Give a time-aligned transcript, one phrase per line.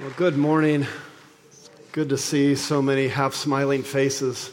[0.00, 0.86] Well, good morning.
[1.92, 4.50] Good to see so many half smiling faces.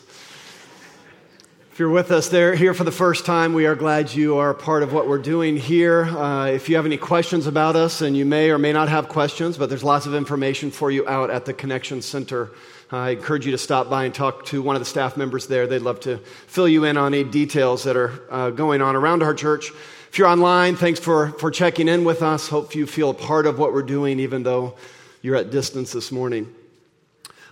[1.72, 4.54] If you're with us there here for the first time, we are glad you are
[4.54, 6.04] part of what we're doing here.
[6.04, 9.08] Uh, if you have any questions about us, and you may or may not have
[9.08, 12.50] questions, but there's lots of information for you out at the Connection Center.
[12.92, 15.48] Uh, I encourage you to stop by and talk to one of the staff members
[15.48, 15.66] there.
[15.66, 16.18] They'd love to
[16.48, 19.72] fill you in on any details that are uh, going on around our church.
[20.10, 22.50] If you're online, thanks for, for checking in with us.
[22.50, 24.76] Hope you feel a part of what we're doing, even though
[25.22, 26.54] you're at distance this morning.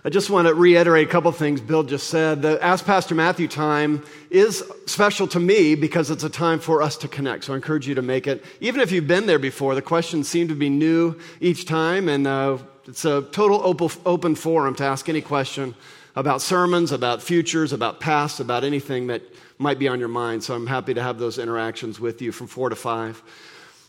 [0.04, 2.40] I just want to reiterate a couple things Bill just said.
[2.40, 6.96] The Ask Pastor Matthew time is special to me because it's a time for us
[6.98, 7.42] to connect.
[7.42, 8.44] So I encourage you to make it.
[8.60, 12.24] Even if you've been there before, the questions seem to be new each time, and
[12.24, 13.60] uh, it's a total
[14.04, 15.74] open forum to ask any question
[16.14, 19.22] about sermons, about futures, about past, about anything that
[19.58, 20.44] might be on your mind.
[20.44, 23.20] So I'm happy to have those interactions with you from four to five.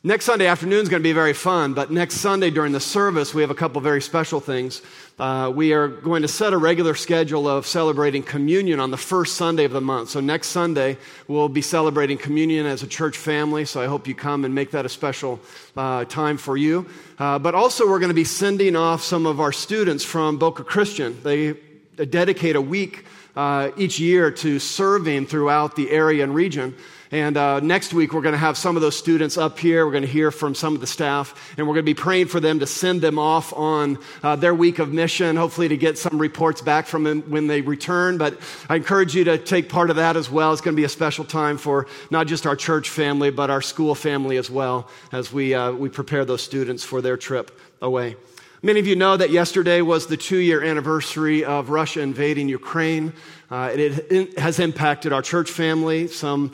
[0.03, 3.33] Next Sunday afternoon is going to be very fun, but next Sunday during the service,
[3.33, 4.83] we have a couple very special things.
[5.17, 9.37] Uh, we are going to set a regular schedule of celebrating communion on the first
[9.37, 10.09] Sunday of the month.
[10.09, 13.65] So next Sunday, we'll be celebrating communion as a church family.
[13.65, 15.39] So I hope you come and make that a special
[15.75, 16.85] uh, time for you.
[17.17, 20.63] Uh, but also, we're going to be sending off some of our students from Boca
[20.63, 21.19] Christian.
[21.23, 21.55] They
[21.95, 26.75] dedicate a week uh, each year to serving throughout the area and region.
[27.11, 29.85] And uh, next week, we're going to have some of those students up here.
[29.85, 32.27] We're going to hear from some of the staff, and we're going to be praying
[32.27, 35.97] for them to send them off on uh, their week of mission, hopefully, to get
[35.97, 38.17] some reports back from them when they return.
[38.17, 40.51] But I encourage you to take part of that as well.
[40.51, 43.61] It's going to be a special time for not just our church family, but our
[43.61, 48.17] school family as well, as we, uh, we prepare those students for their trip away.
[48.63, 53.13] Many of you know that yesterday was the two year anniversary of Russia invading Ukraine.
[53.49, 56.07] Uh, it, it has impacted our church family.
[56.07, 56.51] Some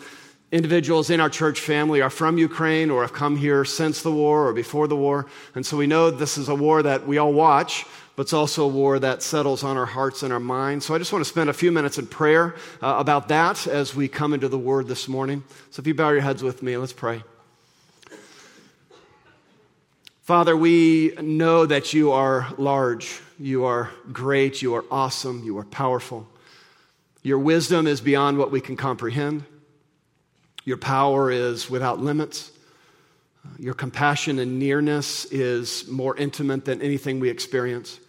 [0.54, 4.48] individuals in our church family are from Ukraine or have come here since the war
[4.48, 5.26] or before the war.
[5.56, 8.66] And so we know this is a war that we all watch, but it's also
[8.66, 10.86] a war that settles on our hearts and our minds.
[10.86, 13.96] So I just want to spend a few minutes in prayer uh, about that as
[13.96, 15.44] we come into the word this morning.
[15.72, 17.24] So if you bow your heads with me, let's pray.
[20.22, 25.66] Father, we know that you are large, you are great, you are awesome, you are
[25.66, 26.28] powerful.
[27.24, 29.46] Your wisdom is beyond what we can comprehend.
[30.66, 32.52] Your power is without limits.
[33.60, 38.00] Your compassion and nearness is more intimate than anything we experience.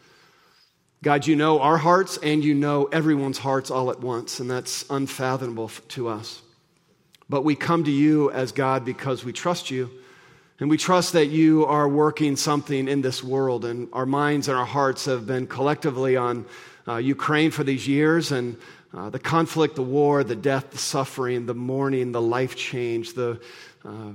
[1.02, 4.88] God, you know our hearts and you know everyone's hearts all at once, and that's
[4.88, 6.40] unfathomable to us.
[7.28, 9.90] But we come to you as God because we trust you,
[10.60, 14.56] and we trust that you are working something in this world, and our minds and
[14.56, 16.46] our hearts have been collectively on
[16.86, 18.56] uh, Ukraine for these years, and
[18.96, 23.40] uh, the conflict, the war, the death, the suffering, the mourning, the life change, the,
[23.84, 24.12] uh,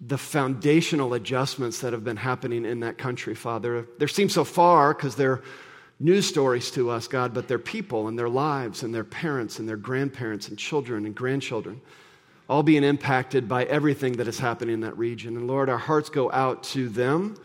[0.00, 3.86] the foundational adjustments that have been happening in that country, Father.
[3.98, 5.42] They seem so far because they're
[6.00, 9.68] news stories to us, God, but they're people and their lives and their parents and
[9.68, 11.80] their grandparents and children and grandchildren
[12.48, 15.36] all being impacted by everything that is happening in that region.
[15.36, 17.36] And Lord, our hearts go out to them,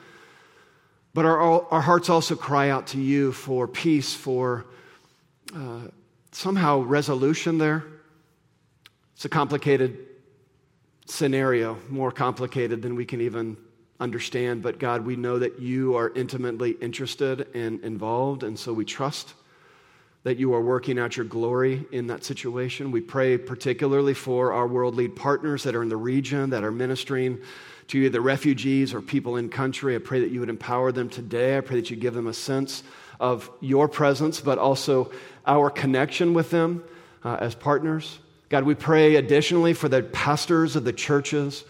[1.13, 4.65] but our, our hearts also cry out to you for peace, for.
[5.53, 5.81] Uh,
[6.37, 7.83] somehow resolution there.
[9.15, 9.97] It's a complicated
[11.07, 13.57] scenario, more complicated than we can even
[13.99, 14.61] understand.
[14.61, 19.33] But God, we know that you are intimately interested and involved, and so we trust
[20.25, 22.91] that you are working out your glory in that situation.
[22.91, 26.71] We pray particularly for our world lead partners that are in the region, that are
[26.71, 27.39] ministering
[27.87, 29.95] to either refugees or people in country.
[29.95, 31.57] I pray that you would empower them today.
[31.57, 32.83] I pray that you give them a sense
[33.19, 35.11] of your presence, but also
[35.45, 36.83] our connection with them
[37.23, 38.19] uh, as partners.
[38.49, 41.65] God, we pray additionally for the pastors of the churches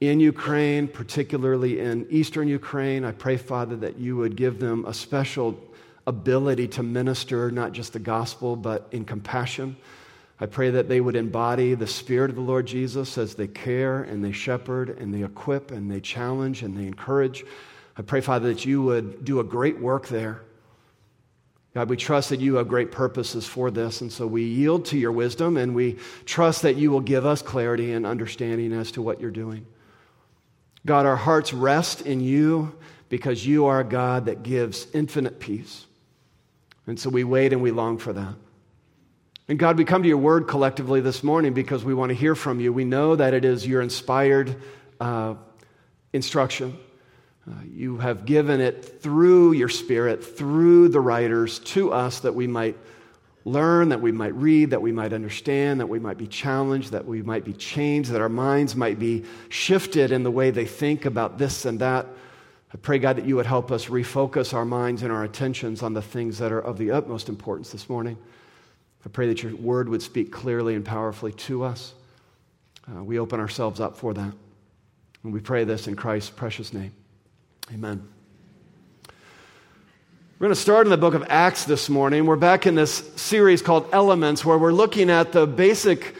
[0.00, 3.04] in Ukraine, particularly in eastern Ukraine.
[3.04, 5.58] I pray, Father, that you would give them a special
[6.06, 9.76] ability to minister not just the gospel, but in compassion.
[10.40, 14.02] I pray that they would embody the Spirit of the Lord Jesus as they care
[14.02, 17.44] and they shepherd and they equip and they challenge and they encourage.
[17.96, 20.42] I pray, Father, that you would do a great work there.
[21.74, 24.98] God, we trust that you have great purposes for this, and so we yield to
[24.98, 29.02] your wisdom and we trust that you will give us clarity and understanding as to
[29.02, 29.66] what you're doing.
[30.86, 32.76] God, our hearts rest in you
[33.08, 35.86] because you are a God that gives infinite peace.
[36.86, 38.34] And so we wait and we long for that.
[39.48, 42.34] And God, we come to your word collectively this morning because we want to hear
[42.34, 42.72] from you.
[42.72, 44.56] We know that it is your inspired
[45.00, 45.34] uh,
[46.12, 46.78] instruction.
[47.48, 52.46] Uh, you have given it through your Spirit, through the writers, to us that we
[52.46, 52.76] might
[53.44, 57.04] learn, that we might read, that we might understand, that we might be challenged, that
[57.04, 61.04] we might be changed, that our minds might be shifted in the way they think
[61.04, 62.06] about this and that
[62.74, 65.94] I pray, God, that you would help us refocus our minds and our attentions on
[65.94, 68.18] the things that are of the utmost importance this morning.
[69.06, 71.94] I pray that your word would speak clearly and powerfully to us.
[72.90, 74.32] Uh, we open ourselves up for that.
[75.22, 76.92] And we pray this in Christ's precious name.
[77.72, 78.06] Amen.
[80.38, 82.26] We're going to start in the book of Acts this morning.
[82.26, 86.14] We're back in this series called Elements, where we're looking at the basic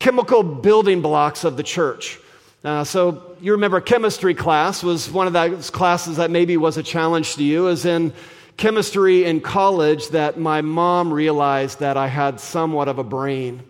[0.00, 2.18] chemical building blocks of the church.
[2.64, 6.82] Uh, so you remember chemistry class was one of those classes that maybe was a
[6.82, 7.68] challenge to you.
[7.68, 8.12] Is in
[8.56, 13.62] chemistry in college that my mom realized that I had somewhat of a brain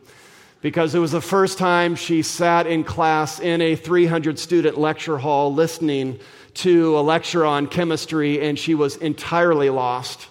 [0.63, 5.19] because it was the first time she sat in class in a 300 student lecture
[5.19, 6.19] hall listening
[6.57, 10.29] to a lecture on chemistry and she was entirely lost.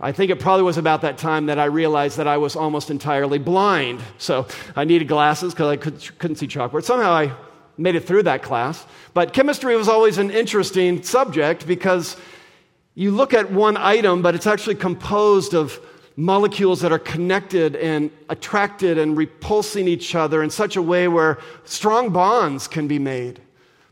[0.00, 2.90] I think it probably was about that time that I realized that I was almost
[2.90, 4.00] entirely blind.
[4.18, 4.46] So
[4.76, 6.84] I needed glasses because I could, couldn't see chalkboard.
[6.84, 7.32] Somehow I
[7.76, 8.86] made it through that class.
[9.14, 12.16] But chemistry was always an interesting subject because
[12.94, 15.80] you look at one item, but it's actually composed of
[16.16, 21.38] molecules that are connected and attracted and repulsing each other in such a way where
[21.64, 23.40] strong bonds can be made.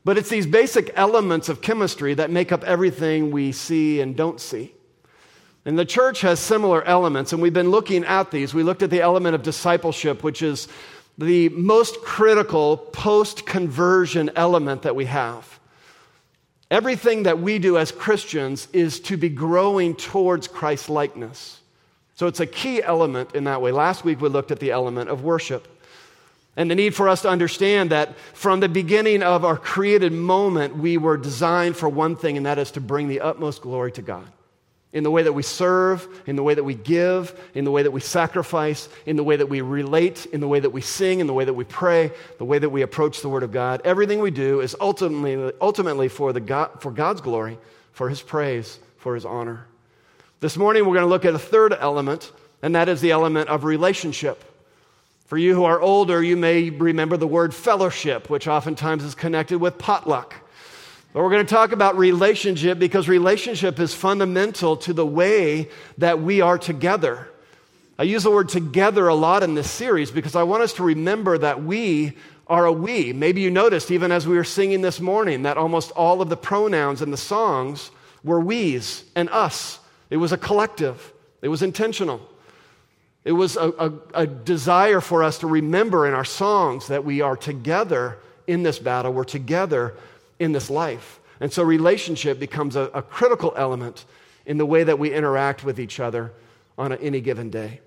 [0.06, 4.40] But it's these basic elements of chemistry that make up everything we see and don't
[4.40, 4.72] see.
[5.64, 8.54] And the church has similar elements, and we've been looking at these.
[8.54, 10.68] We looked at the element of discipleship, which is
[11.18, 15.58] the most critical post conversion element that we have.
[16.70, 21.60] Everything that we do as Christians is to be growing towards Christ likeness.
[22.14, 23.72] So it's a key element in that way.
[23.72, 25.66] Last week we looked at the element of worship
[26.56, 30.76] and the need for us to understand that from the beginning of our created moment,
[30.76, 34.02] we were designed for one thing, and that is to bring the utmost glory to
[34.02, 34.26] God
[34.96, 37.82] in the way that we serve, in the way that we give, in the way
[37.82, 41.20] that we sacrifice, in the way that we relate, in the way that we sing,
[41.20, 43.82] in the way that we pray, the way that we approach the Word of God.
[43.84, 47.58] Everything we do is ultimately, ultimately for, the God, for God's glory,
[47.92, 49.66] for His praise, for His honor.
[50.40, 52.32] This morning, we're going to look at a third element,
[52.62, 54.42] and that is the element of relationship.
[55.26, 59.58] For you who are older, you may remember the word fellowship, which oftentimes is connected
[59.58, 60.36] with potluck.
[61.12, 65.68] But we're going to talk about relationship because relationship is fundamental to the way
[65.98, 67.28] that we are together.
[67.98, 70.84] I use the word together a lot in this series because I want us to
[70.84, 73.12] remember that we are a we.
[73.12, 76.36] Maybe you noticed, even as we were singing this morning, that almost all of the
[76.36, 77.90] pronouns in the songs
[78.22, 79.80] were we's and us.
[80.08, 81.12] It was a collective,
[81.42, 82.20] it was intentional.
[83.26, 83.92] It was a, a,
[84.22, 88.78] a desire for us to remember in our songs that we are together in this
[88.78, 89.96] battle, we're together
[90.38, 91.18] in this life.
[91.40, 94.04] And so relationship becomes a, a critical element
[94.46, 96.30] in the way that we interact with each other
[96.78, 97.80] on a, any given day.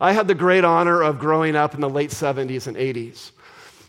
[0.00, 3.32] I had the great honor of growing up in the late 70s and 80s.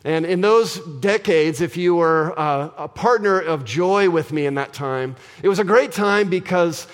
[0.04, 4.56] And in those decades, if you were uh, a partner of joy with me in
[4.56, 6.88] that time, it was a great time because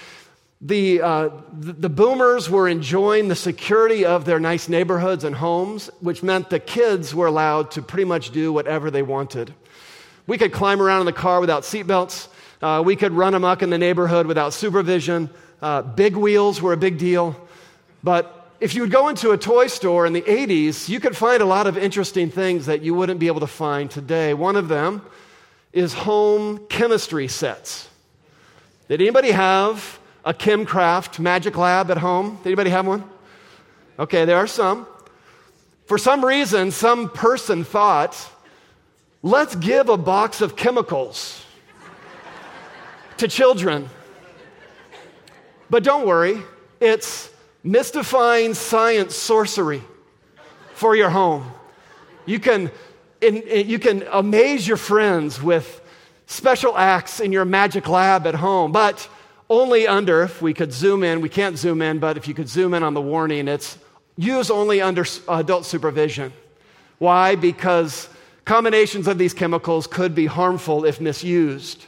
[0.62, 6.22] the, uh, the, boomers were enjoying the security of their nice neighborhoods and homes, which
[6.22, 9.56] meant the kids were allowed to pretty much do whatever they wanted.
[10.28, 12.28] We could climb around in the car without seatbelts.
[12.62, 15.32] Uh, we could run amok in the neighborhood without supervision.
[15.64, 17.36] Uh, big wheels were a big deal.
[18.04, 21.42] But if you would go into a toy store in the 80s, you could find
[21.42, 24.36] a lot of interesting things that you wouldn't be able to find today.
[24.36, 25.02] One of them
[25.74, 27.90] is home chemistry sets.
[28.88, 32.40] Did anybody have a Chemcraft magic lab at home?
[32.46, 33.04] Anybody have one?
[34.00, 34.88] Okay, there are some.
[35.86, 38.32] For some reason, some person thought
[39.24, 41.46] Let's give a box of chemicals
[43.18, 43.88] to children.
[45.70, 46.42] But don't worry,
[46.80, 47.30] it's
[47.64, 49.84] mystifying science sorcery
[50.74, 51.52] for your home.
[52.26, 52.72] You can,
[53.22, 55.80] in, in, you can amaze your friends with
[56.26, 59.08] special acts in your magic lab at home, but
[59.52, 62.50] only under, if we could zoom in, we can't zoom in, but if you could
[62.50, 63.78] zoom in on the warning, it's
[64.18, 66.34] use only under adult supervision.
[66.98, 67.36] Why?
[67.36, 68.10] Because
[68.46, 71.86] Combinations of these chemicals could be harmful if misused.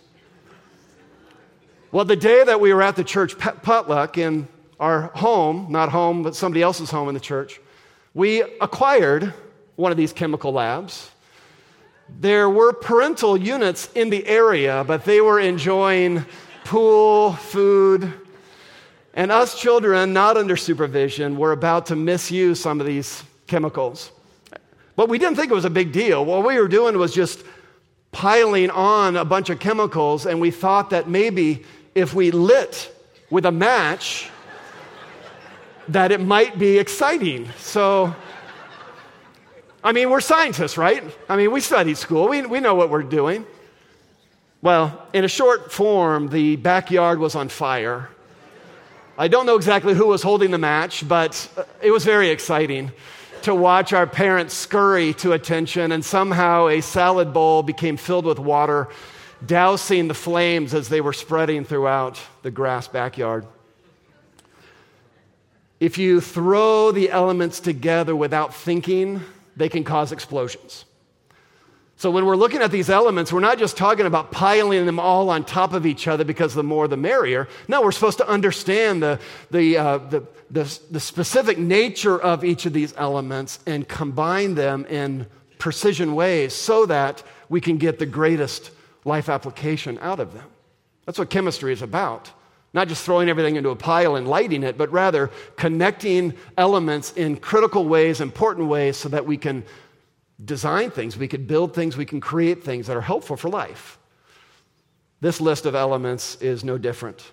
[1.91, 4.47] Well, the day that we were at the church potluck in
[4.79, 7.59] our home, not home, but somebody else's home in the church,
[8.13, 9.33] we acquired
[9.75, 11.09] one of these chemical labs.
[12.19, 16.25] There were parental units in the area, but they were enjoying
[16.63, 18.13] pool, food,
[19.13, 24.11] and us children, not under supervision, were about to misuse some of these chemicals.
[24.95, 26.25] But we didn't think it was a big deal.
[26.25, 27.43] What we were doing was just
[28.11, 31.63] piling on a bunch of chemicals, and we thought that maybe
[31.95, 32.91] if we lit
[33.29, 34.29] with a match,
[35.87, 37.49] that it might be exciting.
[37.57, 38.15] So,
[39.83, 41.03] I mean, we're scientists, right?
[41.27, 43.45] I mean, we studied school, we, we know what we're doing.
[44.63, 48.07] Well, in a short form, the backyard was on fire.
[49.17, 52.93] I don't know exactly who was holding the match, but uh, it was very exciting
[53.41, 58.39] to watch our parents scurry to attention, and somehow a salad bowl became filled with
[58.39, 58.87] water,
[59.45, 63.45] dousing the flames as they were spreading throughout the grass backyard.
[65.81, 69.19] If you throw the elements together without thinking,
[69.57, 70.85] they can cause explosions.
[72.03, 75.29] So, when we're looking at these elements, we're not just talking about piling them all
[75.29, 77.47] on top of each other because the more the merrier.
[77.69, 82.65] No, we're supposed to understand the, the, uh, the, the, the specific nature of each
[82.65, 85.27] of these elements and combine them in
[85.59, 88.71] precision ways so that we can get the greatest
[89.05, 90.49] life application out of them.
[91.05, 92.29] That's what chemistry is about.
[92.73, 97.37] Not just throwing everything into a pile and lighting it, but rather connecting elements in
[97.37, 99.63] critical ways, important ways, so that we can
[100.43, 103.97] design things, we can build things, we can create things that are helpful for life.
[105.21, 107.31] This list of elements is no different.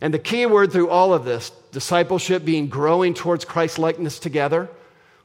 [0.00, 4.68] And the key word through all of this discipleship being growing towards Christ likeness together,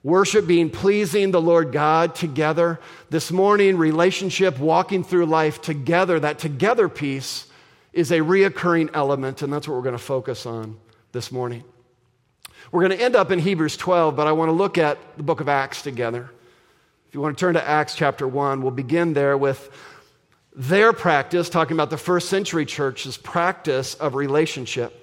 [0.03, 2.79] worship being pleasing the Lord God together,
[3.09, 7.47] this morning, relationship walking through life together, that together piece
[7.91, 10.77] is a reoccurring element, and that's what we're going to focus on
[11.11, 11.63] this morning.
[12.71, 15.23] We're going to end up in Hebrews 12, but I want to look at the
[15.23, 16.29] book of Acts together.
[17.09, 19.71] If you want to turn to Acts chapter 1, we'll begin there with
[20.55, 24.93] their practice, talking about the first century church's practice of relationship.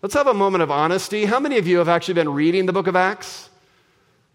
[0.00, 1.26] Let's have a moment of honesty.
[1.26, 3.50] How many of you have actually been reading the book of Acts?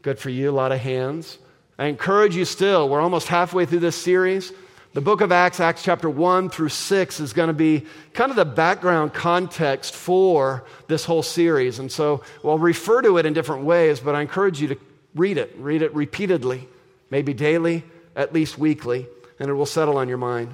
[0.03, 1.39] Good for you, a lot of hands.
[1.79, 4.53] I encourage you still, we're almost halfway through this series.
[4.93, 8.35] The book of Acts, Acts chapter 1 through 6, is going to be kind of
[8.35, 11.79] the background context for this whole series.
[11.79, 14.77] And so we'll refer to it in different ways, but I encourage you to
[15.15, 15.55] Read it.
[15.57, 16.67] Read it repeatedly,
[17.09, 17.83] maybe daily,
[18.15, 19.07] at least weekly,
[19.39, 20.53] and it will settle on your mind.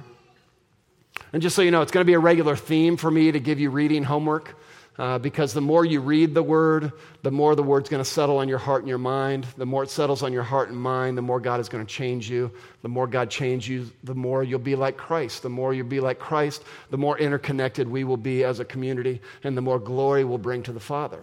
[1.32, 3.40] And just so you know, it's going to be a regular theme for me to
[3.40, 4.56] give you reading homework.
[4.98, 6.92] Uh, because the more you read the word,
[7.22, 9.46] the more the word's going to settle on your heart and your mind.
[9.56, 11.90] The more it settles on your heart and mind, the more God is going to
[11.90, 12.52] change you.
[12.82, 15.42] The more God changes you, the more you'll be like Christ.
[15.42, 19.22] The more you'll be like Christ, the more interconnected we will be as a community,
[19.42, 21.22] and the more glory we'll bring to the Father.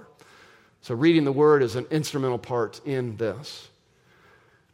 [0.82, 3.68] So, reading the word is an instrumental part in this.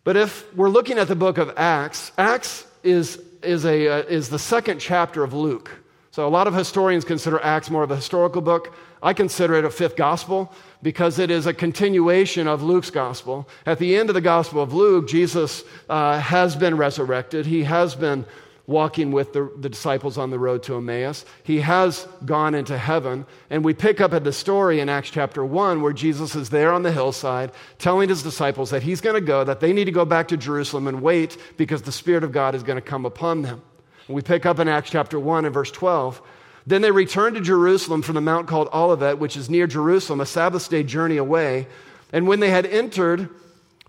[0.04, 4.30] But if we're looking at the book of Acts, Acts is, is, a, uh, is
[4.30, 5.72] the second chapter of Luke.
[6.12, 8.74] So, a lot of historians consider Acts more of a historical book.
[9.02, 13.50] I consider it a fifth gospel because it is a continuation of Luke's gospel.
[13.66, 17.96] At the end of the gospel of Luke, Jesus uh, has been resurrected, he has
[17.96, 18.26] been
[18.68, 21.24] walking with the, the, disciples on the road to Emmaus.
[21.44, 23.26] He has gone into heaven.
[23.50, 26.74] And we pick up at the story in Acts chapter 1 where Jesus is there
[26.74, 29.92] on the hillside telling his disciples that he's going to go, that they need to
[29.92, 33.06] go back to Jerusalem and wait because the Spirit of God is going to come
[33.06, 33.62] upon them.
[34.08, 36.22] We pick up in Acts chapter 1 and verse 12.
[36.68, 40.26] Then they returned to Jerusalem from the mount called Olivet, which is near Jerusalem, a
[40.26, 41.68] Sabbath day journey away.
[42.12, 43.30] And when they had entered,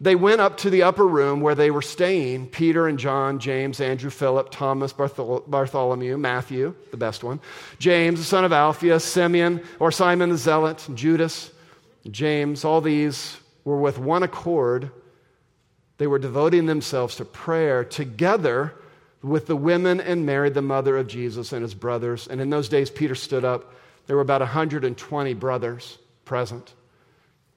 [0.01, 3.81] they went up to the upper room where they were staying Peter and John, James,
[3.81, 7.41] Andrew, Philip, Thomas, Barthol- Bartholomew, Matthew, the best one,
[7.79, 11.51] James, the son of Alphaeus, Simeon, or Simon the Zealot, Judas,
[12.11, 12.65] James.
[12.65, 14.91] All these were with one accord.
[15.97, 18.75] They were devoting themselves to prayer together
[19.23, 22.29] with the women and Mary, the mother of Jesus, and his brothers.
[22.29, 23.73] And in those days, Peter stood up.
[24.07, 26.75] There were about 120 brothers present.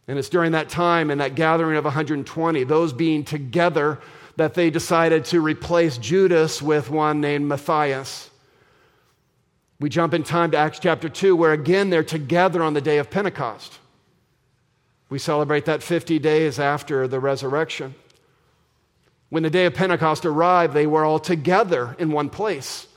[0.10, 4.00] And it's during that time and that gathering of 120, those being together,
[4.38, 8.32] that they decided to replace Judas with one named Matthias.
[9.80, 12.98] We jump in time to Acts chapter 2, where again they're together on the day
[12.98, 13.78] of Pentecost.
[15.10, 17.94] We celebrate that 50 days after the resurrection.
[19.30, 22.88] When the day of Pentecost arrived, they were all together in one place.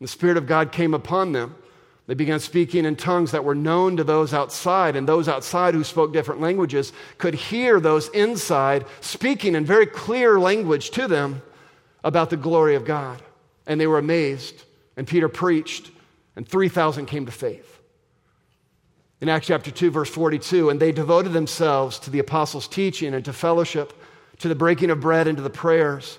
[0.00, 1.56] The Spirit of God came upon them.
[2.12, 5.82] They began speaking in tongues that were known to those outside, and those outside who
[5.82, 11.40] spoke different languages could hear those inside speaking in very clear language to them
[12.04, 13.22] about the glory of God.
[13.66, 14.64] And they were amazed.
[14.98, 15.90] And Peter preached,
[16.36, 17.80] and 3,000 came to faith.
[19.22, 23.24] In Acts chapter 2, verse 42, and they devoted themselves to the apostles' teaching and
[23.24, 23.94] to fellowship,
[24.40, 26.18] to the breaking of bread and to the prayers.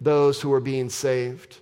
[0.00, 1.58] those who are being saved.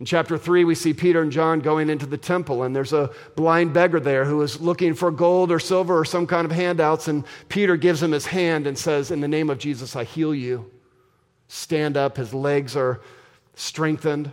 [0.00, 3.10] In chapter 3, we see Peter and John going into the temple, and there's a
[3.34, 7.08] blind beggar there who is looking for gold or silver or some kind of handouts.
[7.08, 10.32] And Peter gives him his hand and says, In the name of Jesus, I heal
[10.32, 10.70] you.
[11.48, 12.16] Stand up.
[12.16, 13.00] His legs are
[13.54, 14.30] strengthened,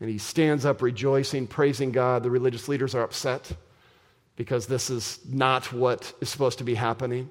[0.00, 2.22] and he stands up rejoicing, praising God.
[2.22, 3.52] The religious leaders are upset
[4.36, 7.30] because this is not what is supposed to be happening.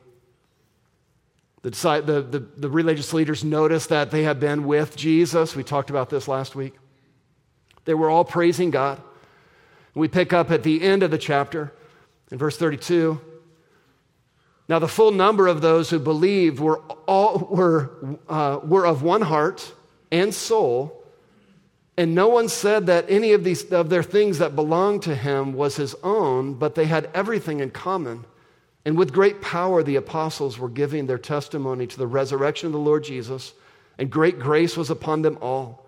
[1.62, 1.72] The,
[2.06, 5.56] the, the, the religious leaders noticed that they had been with Jesus.
[5.56, 6.74] We talked about this last week.
[7.86, 9.02] They were all praising God.
[9.94, 11.74] We pick up at the end of the chapter
[12.32, 13.20] in verse 32.
[14.70, 19.24] Now, the full number of those who believed were, all, were, uh, were of one
[19.24, 19.74] heart
[20.12, 21.04] and soul,
[21.98, 25.54] and no one said that any of, these, of their things that belonged to him
[25.54, 28.26] was his own, but they had everything in common.
[28.86, 32.80] And with great power, the apostles were giving their testimony to the resurrection of the
[32.80, 33.54] Lord Jesus,
[33.98, 35.86] and great grace was upon them all.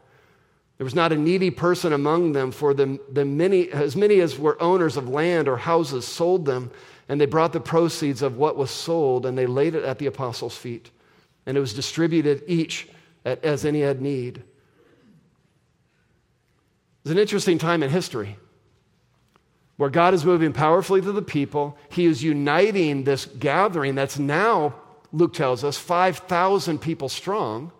[0.78, 4.38] There was not a needy person among them, for the, the many, as many as
[4.38, 6.72] were owners of land or houses sold them,
[7.08, 10.08] and they brought the proceeds of what was sold, and they laid it at the
[10.08, 10.90] apostles' feet.
[11.46, 12.88] And it was distributed each
[13.24, 14.44] as any had need.
[17.04, 18.38] It's an interesting time in history
[19.82, 21.76] where God is moving powerfully to the people.
[21.90, 24.76] He is uniting this gathering that's now,
[25.12, 27.72] Luke tells us, 5,000 people strong.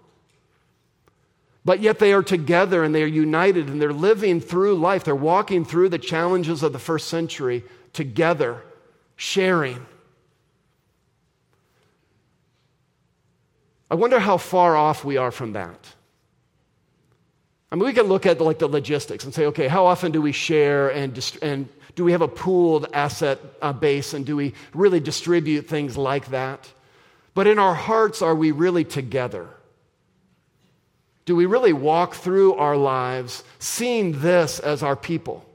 [1.64, 5.04] But yet they are together and they are united and they're living through life.
[5.04, 8.64] They're walking through the challenges of the first century together,
[9.16, 9.86] sharing.
[13.92, 15.78] I wonder how far off we are from that.
[17.72, 20.20] I mean, we can look at like the logistics and say, okay, how often do
[20.20, 24.54] we share and, and do we have a pooled asset uh, base and do we
[24.74, 26.72] really distribute things like that?
[27.34, 29.48] But in our hearts, are we really together?
[31.26, 35.46] Do we really walk through our lives seeing this as our people?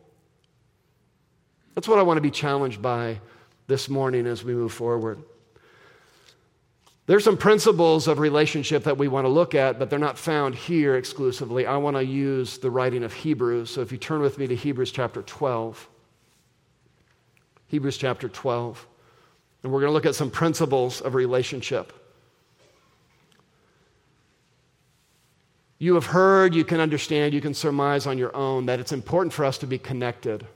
[1.75, 3.21] That's what I want to be challenged by
[3.67, 5.23] this morning as we move forward.
[7.07, 10.55] There's some principles of relationship that we want to look at, but they're not found
[10.55, 11.67] here exclusively.
[11.67, 13.71] I want to use the writing of Hebrews.
[13.71, 15.89] So if you turn with me to Hebrews chapter 12,
[17.69, 18.87] Hebrews chapter 12,
[19.63, 21.93] and we're going to look at some principles of relationship.
[25.79, 29.33] You have heard, you can understand, you can surmise on your own that it's important
[29.33, 30.47] for us to be connected.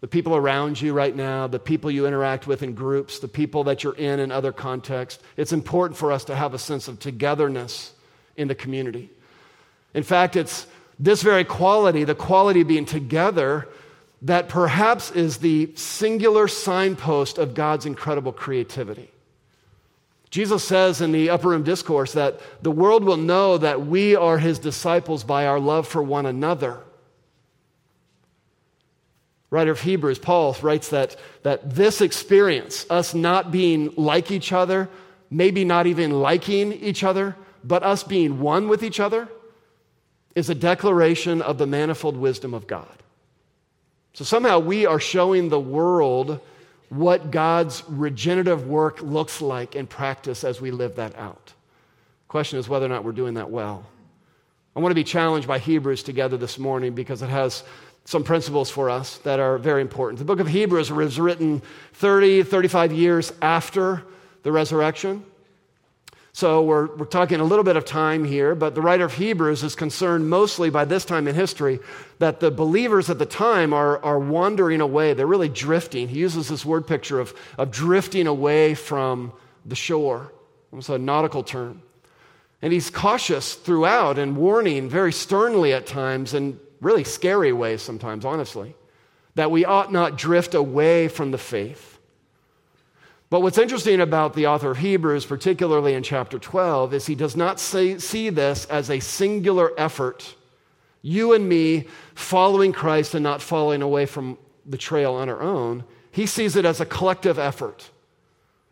[0.00, 3.64] The people around you right now, the people you interact with in groups, the people
[3.64, 6.98] that you're in in other contexts, it's important for us to have a sense of
[7.00, 7.92] togetherness
[8.36, 9.10] in the community.
[9.94, 10.66] In fact, it's
[10.98, 13.66] this very quality, the quality of being together,
[14.22, 19.10] that perhaps is the singular signpost of God's incredible creativity.
[20.30, 24.38] Jesus says in the Upper Room Discourse that the world will know that we are
[24.38, 26.80] his disciples by our love for one another.
[29.50, 34.90] Writer of Hebrews, Paul, writes that, that this experience, us not being like each other,
[35.30, 39.28] maybe not even liking each other, but us being one with each other,
[40.34, 43.02] is a declaration of the manifold wisdom of God.
[44.18, 46.40] So somehow we are showing the world
[46.88, 51.52] what God's regenerative work looks like in practice as we live that out.
[52.26, 53.86] Question is whether or not we're doing that well.
[54.74, 57.62] I want to be challenged by Hebrews together this morning because it has
[58.06, 60.18] some principles for us that are very important.
[60.18, 64.02] The book of Hebrews was written 30, 35 years after
[64.42, 65.24] the resurrection.
[66.38, 69.64] So we're, we're talking a little bit of time here, but the writer of Hebrews
[69.64, 71.80] is concerned mostly by this time in history
[72.20, 75.14] that the believers at the time are, are wandering away.
[75.14, 76.06] They're really drifting.
[76.06, 79.32] He uses this word picture of, of drifting away from
[79.66, 80.32] the shore.
[80.72, 81.82] It's a nautical term.
[82.62, 88.24] And he's cautious throughout and warning very sternly at times and really scary ways sometimes,
[88.24, 88.76] honestly,
[89.34, 91.97] that we ought not drift away from the faith.
[93.30, 97.36] But what's interesting about the author of Hebrews, particularly in chapter 12, is he does
[97.36, 100.34] not say, see this as a singular effort.
[101.02, 105.84] You and me following Christ and not falling away from the trail on our own.
[106.10, 107.90] He sees it as a collective effort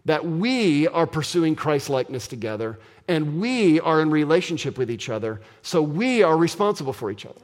[0.07, 5.41] that we are pursuing Christ likeness together and we are in relationship with each other,
[5.63, 7.41] so we are responsible for each other.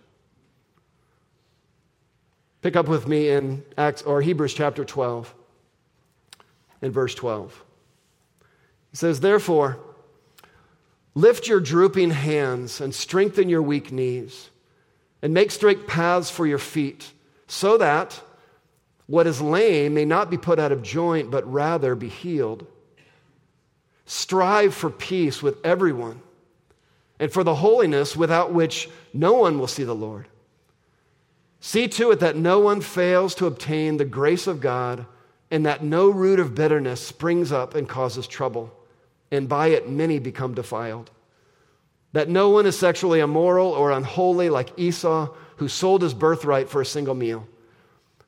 [2.62, 5.34] Pick up with me in Acts or Hebrews chapter 12
[6.82, 7.64] in verse 12.
[8.90, 9.78] He says, Therefore,
[11.14, 14.50] lift your drooping hands and strengthen your weak knees,
[15.22, 17.12] and make straight paths for your feet,
[17.46, 18.20] so that
[19.06, 22.66] what is lame may not be put out of joint, but rather be healed.
[24.04, 26.20] Strive for peace with everyone
[27.18, 30.26] and for the holiness without which no one will see the Lord.
[31.60, 35.06] See to it that no one fails to obtain the grace of God
[35.52, 38.72] and that no root of bitterness springs up and causes trouble,
[39.30, 41.10] and by it many become defiled.
[42.12, 46.80] That no one is sexually immoral or unholy like Esau, who sold his birthright for
[46.80, 47.46] a single meal.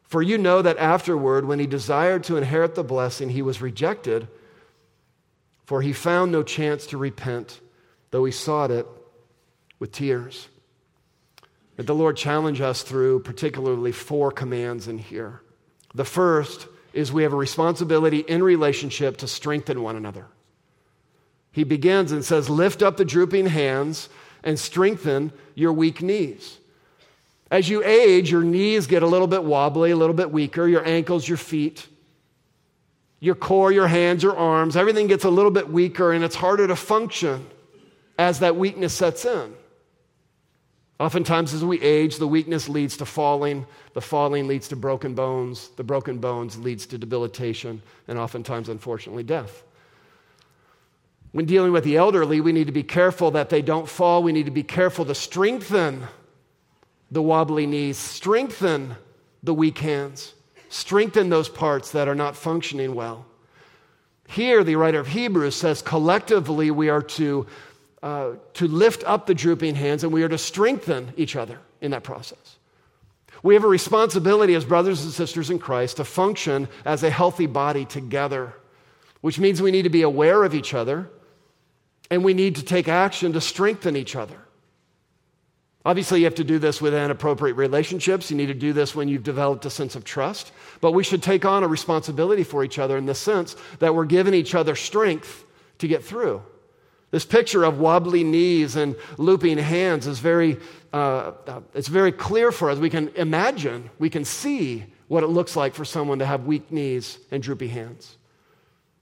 [0.02, 4.28] For you know that afterward, when he desired to inherit the blessing, he was rejected,
[5.64, 7.58] for he found no chance to repent,
[8.10, 8.86] though he sought it
[9.78, 10.48] with tears.
[11.76, 15.40] That the Lord challenge us through particularly four commands in here.
[15.94, 20.26] The first is we have a responsibility in relationship to strengthen one another.
[21.52, 24.08] He begins and says, Lift up the drooping hands
[24.42, 26.58] and strengthen your weak knees.
[27.50, 30.84] As you age, your knees get a little bit wobbly, a little bit weaker, your
[30.86, 31.86] ankles, your feet,
[33.20, 36.66] your core, your hands, your arms, everything gets a little bit weaker and it's harder
[36.66, 37.46] to function
[38.18, 39.54] as that weakness sets in.
[41.00, 43.66] Oftentimes, as we age, the weakness leads to falling.
[43.94, 45.68] The falling leads to broken bones.
[45.76, 49.64] The broken bones leads to debilitation, and oftentimes, unfortunately, death.
[51.32, 54.22] When dealing with the elderly, we need to be careful that they don't fall.
[54.22, 56.06] We need to be careful to strengthen
[57.10, 58.94] the wobbly knees, strengthen
[59.42, 60.34] the weak hands,
[60.68, 63.26] strengthen those parts that are not functioning well.
[64.28, 67.46] Here, the writer of Hebrews says collectively we are to
[68.04, 71.92] uh, to lift up the drooping hands and we are to strengthen each other in
[71.92, 72.58] that process.
[73.42, 77.46] We have a responsibility as brothers and sisters in Christ to function as a healthy
[77.46, 78.52] body together,
[79.22, 81.08] which means we need to be aware of each other
[82.10, 84.36] and we need to take action to strengthen each other.
[85.86, 88.30] Obviously, you have to do this within appropriate relationships.
[88.30, 90.52] You need to do this when you've developed a sense of trust.
[90.82, 94.04] But we should take on a responsibility for each other in the sense that we're
[94.04, 95.46] giving each other strength
[95.78, 96.42] to get through.
[97.14, 100.58] This picture of wobbly knees and looping hands is very,
[100.92, 102.78] uh, uh, it's very clear for us.
[102.80, 106.72] We can imagine, we can see what it looks like for someone to have weak
[106.72, 108.16] knees and droopy hands.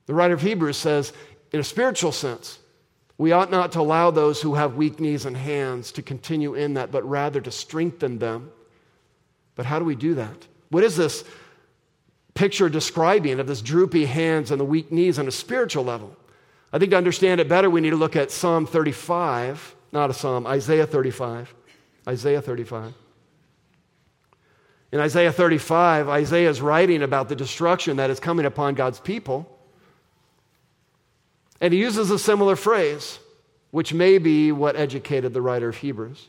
[0.04, 1.14] The writer of Hebrews says,
[1.52, 2.58] in a spiritual sense,
[3.16, 6.74] we ought not to allow those who have weak knees and hands to continue in
[6.74, 8.52] that, but rather to strengthen them.
[9.54, 10.46] But how do we do that?
[10.68, 11.24] What is this
[12.34, 16.14] picture describing of this droopy hands and the weak knees on a spiritual level?
[16.72, 20.14] I think to understand it better, we need to look at Psalm 35, not a
[20.14, 21.54] psalm, Isaiah 35.
[22.08, 22.94] Isaiah 35.
[24.90, 29.48] In Isaiah 35, Isaiah is writing about the destruction that is coming upon God's people.
[31.60, 33.18] And he uses a similar phrase,
[33.70, 36.28] which may be what educated the writer of Hebrews.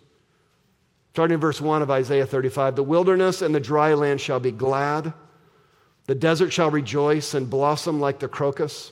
[1.12, 4.52] Starting in verse 1 of Isaiah 35 The wilderness and the dry land shall be
[4.52, 5.14] glad,
[6.06, 8.92] the desert shall rejoice and blossom like the crocus.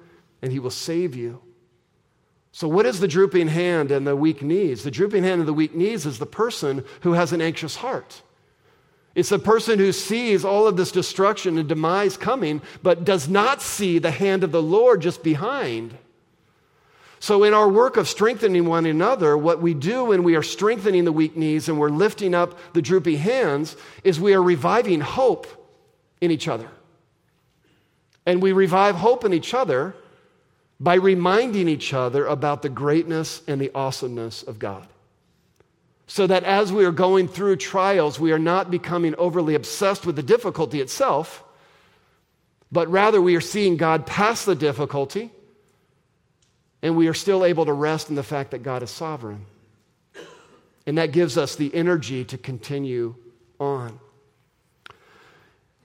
[0.41, 1.41] and he will save you.
[2.51, 4.83] So, what is the drooping hand and the weak knees?
[4.83, 8.21] The drooping hand and the weak knees is the person who has an anxious heart.
[9.15, 13.61] It's the person who sees all of this destruction and demise coming, but does not
[13.61, 15.97] see the hand of the Lord just behind.
[17.19, 21.05] So, in our work of strengthening one another, what we do when we are strengthening
[21.05, 25.47] the weak knees and we're lifting up the droopy hands is we are reviving hope
[26.19, 26.67] in each other.
[28.25, 29.95] And we revive hope in each other
[30.81, 34.87] by reminding each other about the greatness and the awesomeness of God.
[36.07, 40.15] So that as we are going through trials, we are not becoming overly obsessed with
[40.15, 41.43] the difficulty itself,
[42.71, 45.29] but rather we are seeing God past the difficulty,
[46.81, 49.45] and we are still able to rest in the fact that God is sovereign.
[50.87, 53.13] And that gives us the energy to continue
[53.59, 53.99] on.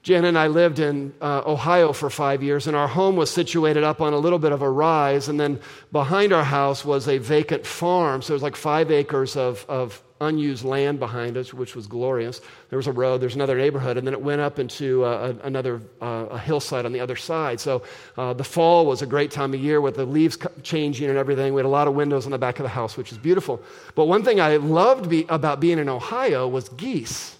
[0.07, 3.83] Jen and I lived in uh, Ohio for five years, and our home was situated
[3.83, 5.27] up on a little bit of a rise.
[5.27, 5.59] And then
[5.91, 8.21] behind our house was a vacant farm.
[8.21, 12.39] So it was like five acres of, of unused land behind us, which was glorious.
[12.69, 15.45] There was a road, there's another neighborhood, and then it went up into uh, a,
[15.45, 17.59] another uh, a hillside on the other side.
[17.59, 17.83] So
[18.15, 21.53] uh, the fall was a great time of year with the leaves changing and everything.
[21.53, 23.61] We had a lot of windows on the back of the house, which is beautiful.
[23.93, 27.36] But one thing I loved be, about being in Ohio was geese.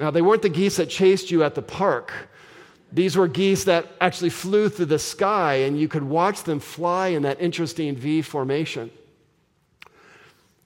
[0.00, 2.10] Now, they weren't the geese that chased you at the park.
[2.90, 7.08] These were geese that actually flew through the sky, and you could watch them fly
[7.08, 8.90] in that interesting V formation.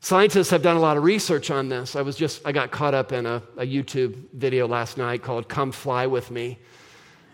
[0.01, 1.97] Scientists have done a lot of research on this.
[1.97, 5.49] I was just, I got caught up in a, a YouTube video last night called
[5.49, 6.57] Come Fly With Me,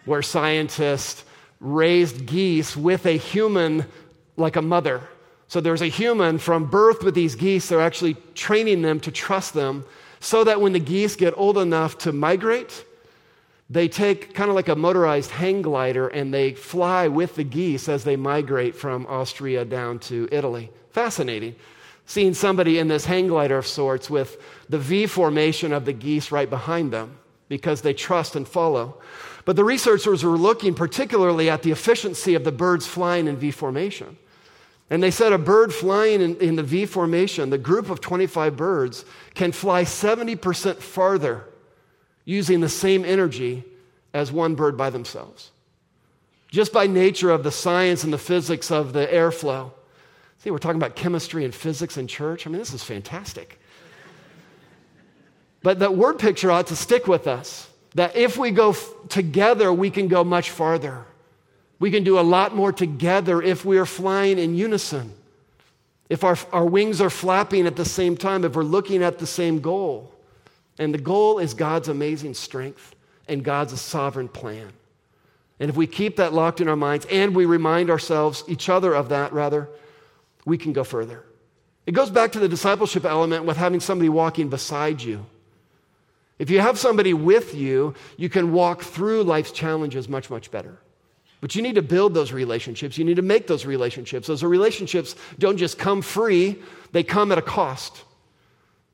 [0.07, 1.23] where scientists
[1.61, 3.85] raised geese with a human
[4.39, 5.03] like a mother.
[5.49, 7.69] So there's a human from birth with these geese.
[7.69, 9.85] They're actually training them to trust them
[10.21, 12.85] so that when the geese get old enough to migrate,
[13.69, 17.89] they take kind of like a motorized hang glider and they fly with the geese
[17.89, 20.71] as they migrate from Austria down to Italy.
[20.91, 21.57] Fascinating
[22.11, 26.33] seeing somebody in this hang glider of sorts with the V formation of the geese
[26.33, 27.17] right behind them
[27.49, 29.01] because they trust and follow.
[29.45, 33.53] But the researchers were looking particularly at the efficiency of the birds flying in V
[33.53, 34.19] formation.
[34.91, 38.57] And they said a bird flying in, in the V formation, the group of 25
[38.57, 41.45] birds, can fly 70% farther
[42.25, 43.65] using the same energy
[44.13, 45.53] as one bird by themselves.
[46.49, 49.71] Just by nature of the science and the physics of the airflow.
[50.39, 52.47] See, we're talking about chemistry and physics in church.
[52.47, 53.61] I mean, this is fantastic.
[55.63, 59.73] But that word picture ought to stick with us that if we go f- together,
[59.73, 61.05] we can go much farther.
[61.81, 65.13] We can do a lot more together if we are flying in unison.
[66.09, 69.27] If our, our wings are flapping at the same time, if we're looking at the
[69.27, 70.15] same goal.
[70.79, 72.95] And the goal is God's amazing strength
[73.27, 74.73] and God's sovereign plan.
[75.59, 78.95] And if we keep that locked in our minds and we remind ourselves, each other
[78.95, 79.69] of that rather,
[80.45, 81.25] we can go further.
[81.87, 85.25] It goes back to the discipleship element with having somebody walking beside you.
[86.39, 90.79] If you have somebody with you, you can walk through life's challenges much, much better.
[91.41, 92.99] But you need to build those relationships.
[92.99, 94.27] You need to make those relationships.
[94.27, 96.59] Those relationships don't just come free,
[96.93, 98.05] they come at a cost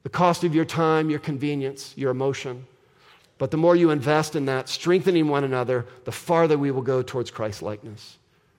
[0.07, 2.65] the cost of your time, your convenience, your emotion.
[3.39, 7.03] But the more you invest in that, strengthening one another, the farther we will go
[7.03, 8.17] towards Christ likeness.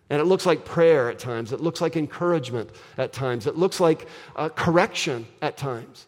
[0.10, 1.54] And it looks like prayer at times.
[1.54, 3.48] It looks like encouragement at times.
[3.48, 6.08] It looks like uh, correction at times.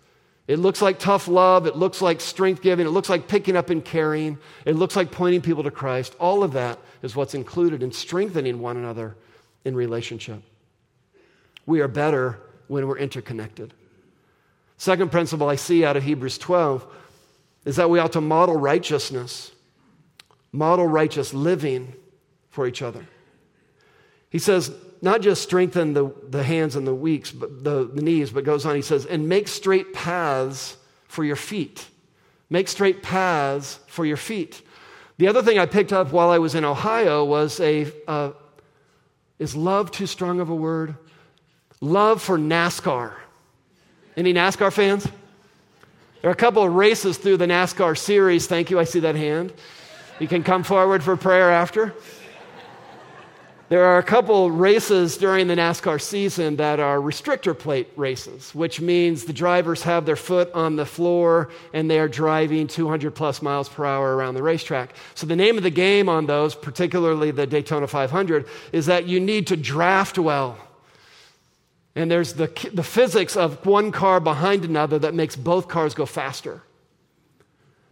[0.50, 1.68] It looks like tough love.
[1.68, 2.88] It looks like strength giving.
[2.88, 4.40] It looks like picking up and carrying.
[4.66, 6.16] It looks like pointing people to Christ.
[6.20, 9.16] All of that is what's included in strengthening one another
[9.64, 10.42] in relationship.
[11.68, 13.76] We are better when we're interconnected.
[14.78, 16.84] Second principle I see out of Hebrews 12
[17.66, 19.52] is that we ought to model righteousness,
[20.52, 21.94] model righteous living
[22.50, 23.06] for each other.
[24.32, 28.32] He says, not just strengthen the, the hands and the weeks, but the, the knees,
[28.32, 31.88] but goes on, he says, and make straight paths for your feet.
[32.50, 34.62] Make straight paths for your feet.
[35.18, 38.32] The other thing I picked up while I was in Ohio was a, uh,
[39.38, 40.96] is love too strong of a word?
[41.82, 43.14] Love for NASCAR.
[44.18, 45.08] Any NASCAR fans?
[46.22, 48.48] There are a couple of races through the NASCAR series.
[48.48, 48.80] Thank you.
[48.80, 49.54] I see that hand.
[50.20, 51.94] You can come forward for prayer after.
[53.69, 58.82] There are a couple races during the NASCAR season that are restrictor plate races, which
[58.82, 63.43] means the drivers have their foot on the floor and they are driving 200 plus
[63.43, 64.95] miles per hour around the racetrack.
[65.13, 69.19] So, the name of the game on those, particularly the Daytona 500, is that you
[69.19, 70.58] need to draft well.
[71.93, 76.08] And there's the, the physics of one car behind another that makes both cars go
[76.08, 76.63] faster.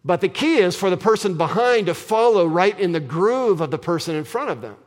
[0.03, 3.69] But the key is for the person behind to follow right in the groove of
[3.69, 4.77] the person in front of them.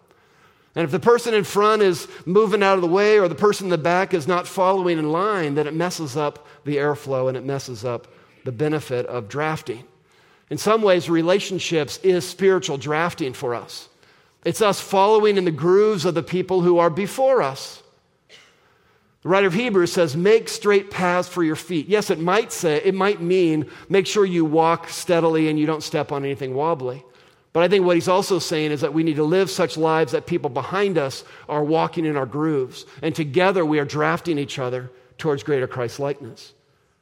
[0.75, 3.67] And if the person in front is moving out of the way or the person
[3.67, 7.37] in the back is not following in line, then it messes up the airflow and
[7.37, 8.07] it messes up
[8.45, 9.85] the benefit of drafting.
[10.49, 13.89] In some ways, relationships is spiritual drafting for us.
[14.45, 17.83] It's us following in the grooves of the people who are before us.
[19.23, 21.89] The writer of Hebrews says, make straight paths for your feet.
[21.89, 25.83] Yes, it might say, it might mean make sure you walk steadily and you don't
[25.83, 27.05] step on anything wobbly.
[27.53, 30.13] But I think what he's also saying is that we need to live such lives
[30.13, 32.87] that people behind us are walking in our grooves.
[33.03, 36.53] And together we are drafting each other towards greater Christ likeness.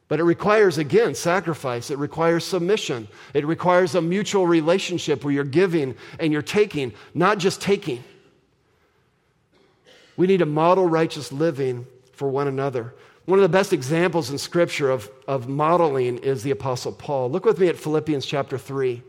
[0.09, 1.91] But it requires, again, sacrifice.
[1.91, 3.09] It requires submission.
[3.35, 8.03] It requires a mutual relationship where you're giving and you're taking, not just taking.
[10.17, 12.95] We need to model righteous living for one another.
[13.27, 17.31] One of the best examples in Scripture of, of modeling is the Apostle Paul.
[17.31, 19.03] Look with me at Philippians chapter 3.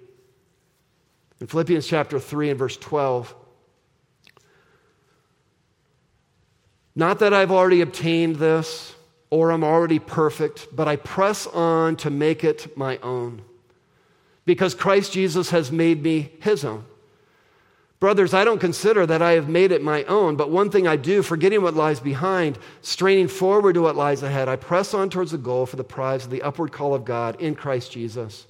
[1.42, 3.34] In Philippians chapter 3 and verse 12,
[6.96, 8.94] not that I've already obtained this
[9.30, 13.42] or I'm already perfect, but I press on to make it my own
[14.46, 16.84] because Christ Jesus has made me his own.
[18.00, 20.96] Brothers, I don't consider that I have made it my own, but one thing I
[20.96, 25.32] do, forgetting what lies behind, straining forward to what lies ahead, I press on towards
[25.32, 28.48] the goal for the prize of the upward call of God in Christ Jesus.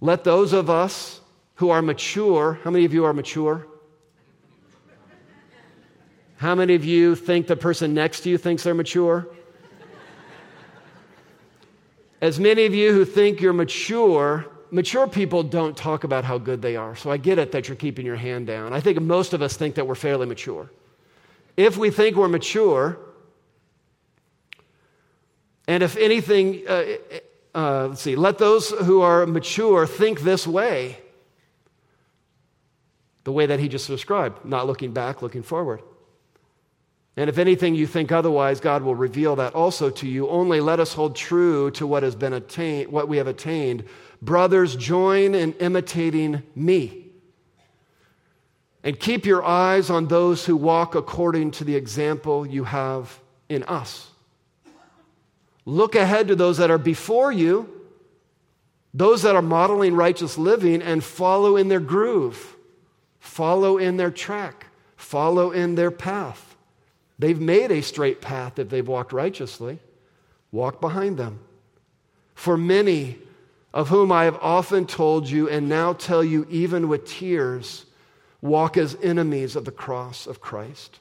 [0.00, 1.20] Let those of us
[1.58, 2.60] who are mature.
[2.62, 3.66] How many of you are mature?
[6.36, 9.26] How many of you think the person next to you thinks they're mature?
[12.20, 16.62] As many of you who think you're mature, mature people don't talk about how good
[16.62, 16.94] they are.
[16.94, 18.72] So I get it that you're keeping your hand down.
[18.72, 20.70] I think most of us think that we're fairly mature.
[21.56, 23.00] If we think we're mature,
[25.66, 26.84] and if anything, uh,
[27.52, 30.98] uh, let's see, let those who are mature think this way
[33.28, 35.82] the way that he just described, not looking back, looking forward.
[37.14, 40.26] And if anything you think otherwise, God will reveal that also to you.
[40.30, 43.84] Only let us hold true to what has been attained, what we have attained.
[44.22, 47.04] Brothers, join in imitating me.
[48.82, 53.62] And keep your eyes on those who walk according to the example you have in
[53.64, 54.10] us.
[55.66, 57.68] Look ahead to those that are before you,
[58.94, 62.54] those that are modeling righteous living, and follow in their groove,
[63.28, 66.56] follow in their track, follow in their path.
[67.18, 69.78] They've made a straight path if they've walked righteously.
[70.50, 71.40] Walk behind them.
[72.34, 73.18] For many
[73.74, 77.84] of whom I have often told you and now tell you, even with tears,
[78.40, 81.00] walk as enemies of the cross of Christ.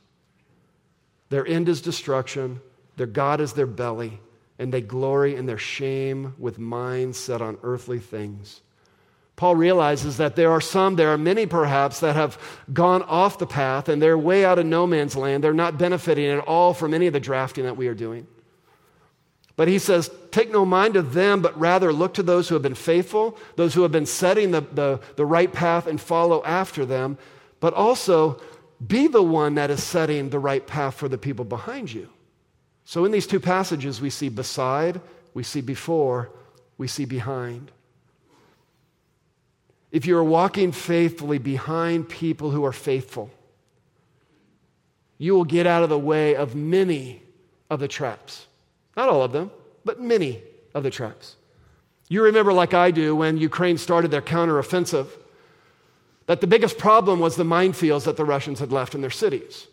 [1.29, 2.61] Their end is destruction,
[2.97, 4.19] their God is their belly,
[4.59, 8.61] and they glory in their shame with minds set on earthly things.
[9.37, 12.37] Paul realizes that there are some, there are many perhaps, that have
[12.73, 15.43] gone off the path and they're way out of no man's land.
[15.43, 18.25] They're not benefiting at all from any of the drafting that we are doing.
[19.55, 22.63] But he says, take no mind of them, but rather look to those who have
[22.63, 26.83] been faithful, those who have been setting the, the, the right path and follow after
[26.83, 27.19] them,
[27.59, 28.41] but also
[28.85, 32.09] be the one that is setting the right path for the people behind you.
[32.85, 34.99] So in these two passages, we see beside,
[35.35, 36.31] we see before,
[36.77, 37.71] we see behind.
[39.91, 43.29] If you are walking faithfully behind people who are faithful,
[45.17, 47.21] you will get out of the way of many
[47.69, 48.47] of the traps.
[48.95, 49.51] Not all of them,
[49.85, 50.41] but many
[50.73, 51.35] of the traps.
[52.09, 55.07] You remember, like I do, when Ukraine started their counteroffensive,
[56.25, 59.67] that the biggest problem was the minefields that the Russians had left in their cities.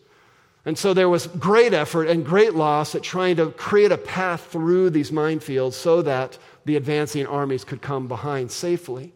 [0.64, 4.46] And so there was great effort and great loss at trying to create a path
[4.50, 9.12] through these minefields so that the advancing armies could come behind safely.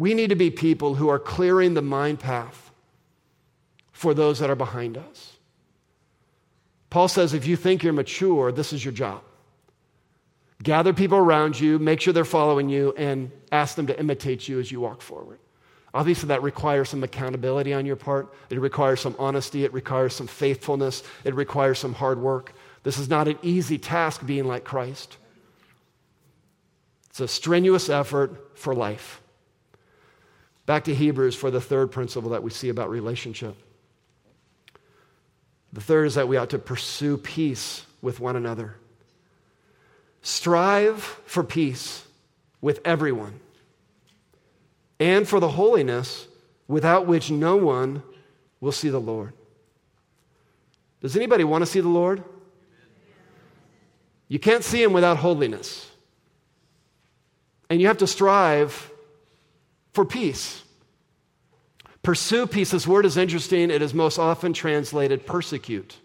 [0.00, 2.70] We need to be people who are clearing the mind path
[3.92, 5.36] for those that are behind us.
[6.88, 9.20] Paul says if you think you're mature, this is your job.
[10.62, 14.58] Gather people around you, make sure they're following you, and ask them to imitate you
[14.58, 15.38] as you walk forward.
[15.92, 18.32] Obviously, that requires some accountability on your part.
[18.48, 19.66] It requires some honesty.
[19.66, 21.02] It requires some faithfulness.
[21.24, 22.54] It requires some hard work.
[22.84, 25.18] This is not an easy task being like Christ.
[27.10, 29.20] It's a strenuous effort for life.
[30.70, 33.56] Back to Hebrews for the third principle that we see about relationship.
[35.72, 38.76] The third is that we ought to pursue peace with one another.
[40.22, 42.06] Strive for peace
[42.60, 43.40] with everyone
[45.00, 46.28] and for the holiness
[46.68, 48.04] without which no one
[48.60, 49.32] will see the Lord.
[51.00, 52.22] Does anybody want to see the Lord?
[54.28, 55.90] You can't see him without holiness.
[57.68, 58.92] And you have to strive
[59.92, 60.62] for peace.
[62.02, 62.70] Pursue peace.
[62.70, 63.70] This word is interesting.
[63.70, 65.96] It is most often translated persecute.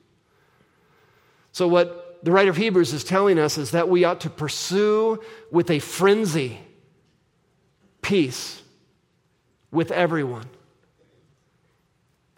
[1.51, 5.21] So, what the writer of Hebrews is telling us is that we ought to pursue
[5.51, 6.59] with a frenzy
[8.01, 8.61] peace
[9.71, 10.47] with everyone.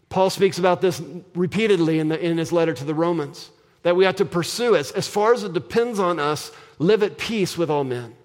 [0.09, 1.01] Paul speaks about this
[1.35, 3.49] repeatedly in, the, in his letter to the Romans
[3.83, 7.17] that we ought to pursue as, as far as it depends on us, live at
[7.17, 8.15] peace with all men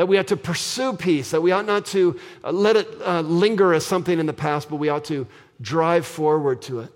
[0.00, 3.20] that we ought to pursue peace, that we ought not to uh, let it uh,
[3.20, 5.26] linger as something in the past, but we ought to
[5.60, 6.90] drive forward to it.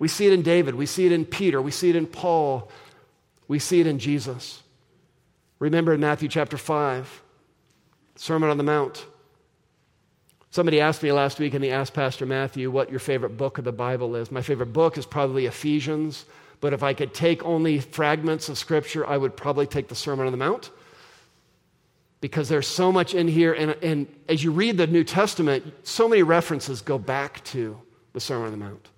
[0.00, 2.68] We see it in David, we see it in Peter, we see it in Paul,
[3.46, 4.60] we see it in Jesus.
[5.60, 7.22] Remember in Matthew chapter 5,
[8.16, 9.06] Sermon on the Mount.
[10.50, 13.64] Somebody asked me last week, and they asked Pastor Matthew what your favorite book of
[13.64, 14.32] the Bible is.
[14.32, 16.24] My favorite book is probably Ephesians,
[16.60, 20.26] but if I could take only fragments of Scripture, I would probably take the Sermon
[20.26, 20.72] on the Mount
[22.20, 23.52] because there's so much in here.
[23.52, 27.80] And, and as you read the New Testament, so many references go back to
[28.12, 28.88] the Sermon on the Mount.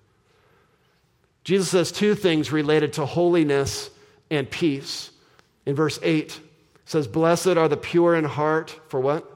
[1.43, 3.89] Jesus says two things related to holiness
[4.29, 5.11] and peace.
[5.65, 6.39] In verse 8,
[6.85, 9.29] says, Blessed are the pure in heart, for what?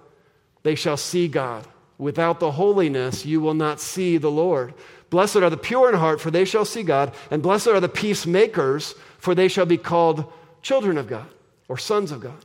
[0.63, 1.67] They shall see God.
[1.97, 4.73] Without the holiness, you will not see the Lord.
[5.09, 7.13] Blessed are the pure in heart, for they shall see God.
[7.29, 10.31] And blessed are the peacemakers, for they shall be called
[10.63, 11.27] children of God
[11.67, 12.43] or sons of God.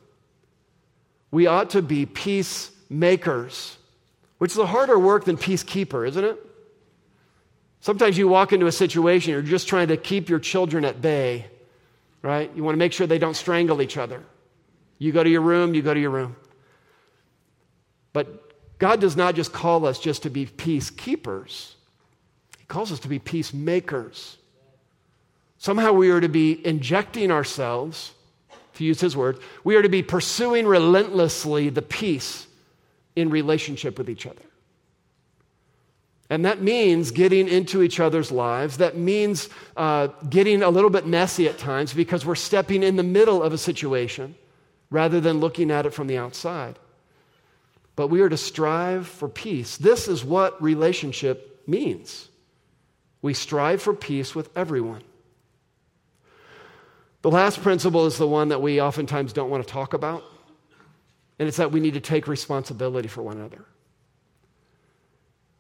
[1.31, 3.77] We ought to be peacemakers,
[4.39, 6.39] which is a harder work than peacekeeper, isn't it?
[7.81, 11.47] Sometimes you walk into a situation, you're just trying to keep your children at bay,
[12.23, 12.51] right?
[12.55, 14.23] You want to make sure they don't strangle each other.
[14.99, 16.37] You go to your room, you go to your room.
[18.13, 21.75] But God does not just call us just to be peacekeepers,
[22.59, 24.37] He calls us to be peacemakers.
[25.61, 28.13] Somehow we are to be injecting ourselves,
[28.79, 32.47] to use His word, we are to be pursuing relentlessly the peace
[33.15, 34.43] in relationship with each other.
[36.31, 38.79] And that means getting into each other's lives.
[38.79, 43.03] That means uh, getting a little bit messy at times because we're stepping in the
[43.03, 44.35] middle of a situation
[44.91, 46.79] rather than looking at it from the outside.
[47.97, 49.77] But we are to strive for peace.
[49.79, 52.29] This is what relationship means.
[53.23, 55.03] We strive for peace with everyone.
[57.23, 60.23] The last principle is the one that we oftentimes don't want to talk about,
[61.39, 63.65] and it's that we need to take responsibility for one another.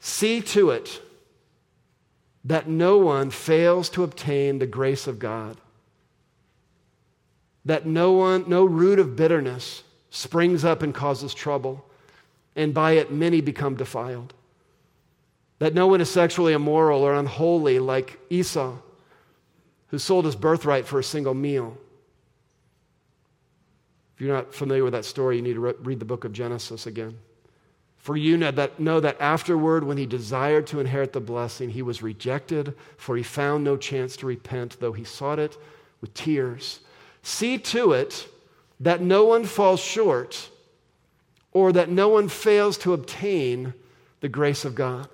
[0.00, 1.02] See to it
[2.44, 5.56] that no one fails to obtain the grace of God.
[7.64, 11.84] That no one, no root of bitterness springs up and causes trouble,
[12.54, 14.32] and by it many become defiled.
[15.58, 18.76] That no one is sexually immoral or unholy like Esau,
[19.88, 21.76] who sold his birthright for a single meal.
[24.14, 26.32] If you're not familiar with that story, you need to re- read the book of
[26.32, 27.18] Genesis again.
[27.98, 31.82] For you know that, know that afterward, when he desired to inherit the blessing, he
[31.82, 35.56] was rejected, for he found no chance to repent, though he sought it
[36.00, 36.80] with tears.
[37.22, 38.28] See to it
[38.80, 40.50] that no one falls short
[41.52, 43.74] or that no one fails to obtain
[44.20, 45.08] the grace of God.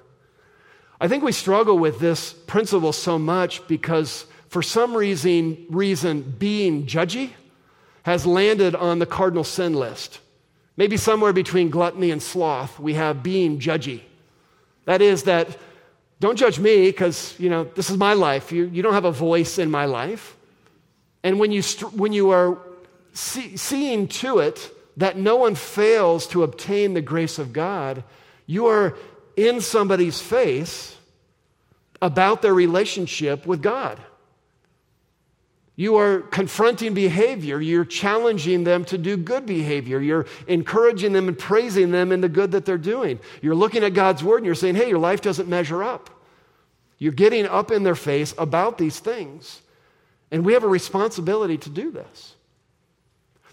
[1.01, 6.87] I think we struggle with this principle so much because for some reason, reason being
[6.87, 7.31] judgy
[8.05, 10.21] has landed on the cardinal sin list.
[10.77, 14.03] Maybe somewhere between gluttony and sloth, we have being judgy.
[14.85, 15.59] That is, that
[16.21, 18.53] don't judge me because, you know, this is my life.
[18.53, 20.37] You, you don't have a voice in my life.
[21.25, 22.57] And when you, when you are
[23.13, 28.05] see, seeing to it that no one fails to obtain the grace of God,
[28.47, 28.97] you are
[29.35, 30.97] in somebody's face
[32.01, 33.99] about their relationship with God.
[35.77, 37.61] You are confronting behavior.
[37.61, 40.01] You're challenging them to do good behavior.
[40.01, 43.19] You're encouraging them and praising them in the good that they're doing.
[43.43, 46.11] You're looking at God's word and you're saying, hey, your life doesn't measure up.
[46.99, 49.63] You're getting up in their face about these things.
[50.31, 52.37] And we have a responsibility to do this.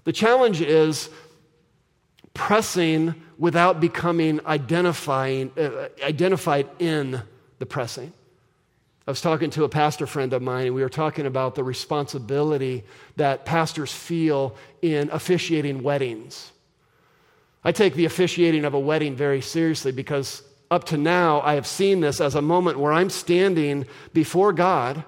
[0.03, 1.09] The challenge is
[2.33, 7.21] pressing without becoming identifying, uh, identified in
[7.57, 8.13] the pressing.
[9.11, 11.65] I was talking to a pastor friend of mine, and we were talking about the
[11.65, 12.85] responsibility
[13.17, 16.49] that pastors feel in officiating weddings.
[17.61, 21.67] I take the officiating of a wedding very seriously because up to now, I have
[21.67, 25.03] seen this as a moment where I'm standing before God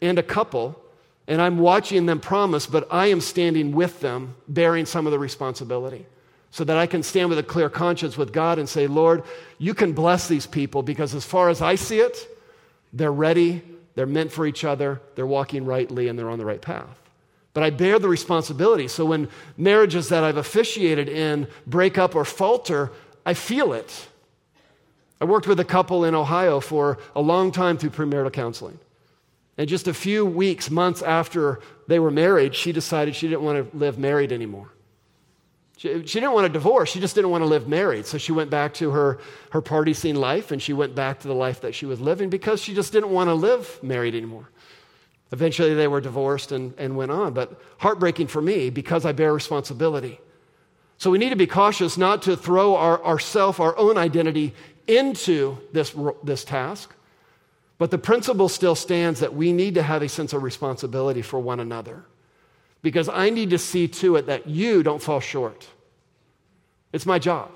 [0.00, 0.80] and a couple,
[1.26, 5.18] and I'm watching them promise, but I am standing with them, bearing some of the
[5.18, 6.06] responsibility.
[6.52, 9.24] So that I can stand with a clear conscience with God and say, Lord,
[9.58, 12.28] you can bless these people because as far as I see it,
[12.92, 13.62] they're ready,
[13.94, 16.98] they're meant for each other, they're walking rightly, and they're on the right path.
[17.54, 18.88] But I bear the responsibility.
[18.88, 22.90] So when marriages that I've officiated in break up or falter,
[23.26, 24.08] I feel it.
[25.20, 28.78] I worked with a couple in Ohio for a long time through premarital counseling.
[29.58, 33.70] And just a few weeks, months after they were married, she decided she didn't want
[33.70, 34.71] to live married anymore.
[35.82, 36.90] She, she didn't want a divorce.
[36.90, 38.06] She just didn't want to live married.
[38.06, 39.18] So she went back to her,
[39.50, 42.30] her party scene life and she went back to the life that she was living
[42.30, 44.48] because she just didn't want to live married anymore.
[45.32, 49.34] Eventually, they were divorced and, and went on, but heartbreaking for me because I bear
[49.34, 50.20] responsibility.
[50.98, 54.54] So we need to be cautious not to throw our, ourself, our own identity
[54.86, 56.94] into this, this task.
[57.78, 61.40] But the principle still stands that we need to have a sense of responsibility for
[61.40, 62.04] one another
[62.82, 65.68] because I need to see to it that you don't fall short.
[66.92, 67.50] It's my job.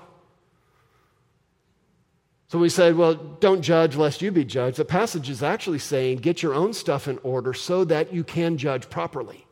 [2.47, 4.77] So we said, well, don't judge lest you be judged.
[4.77, 8.57] The passage is actually saying, get your own stuff in order so that you can
[8.57, 9.45] judge properly.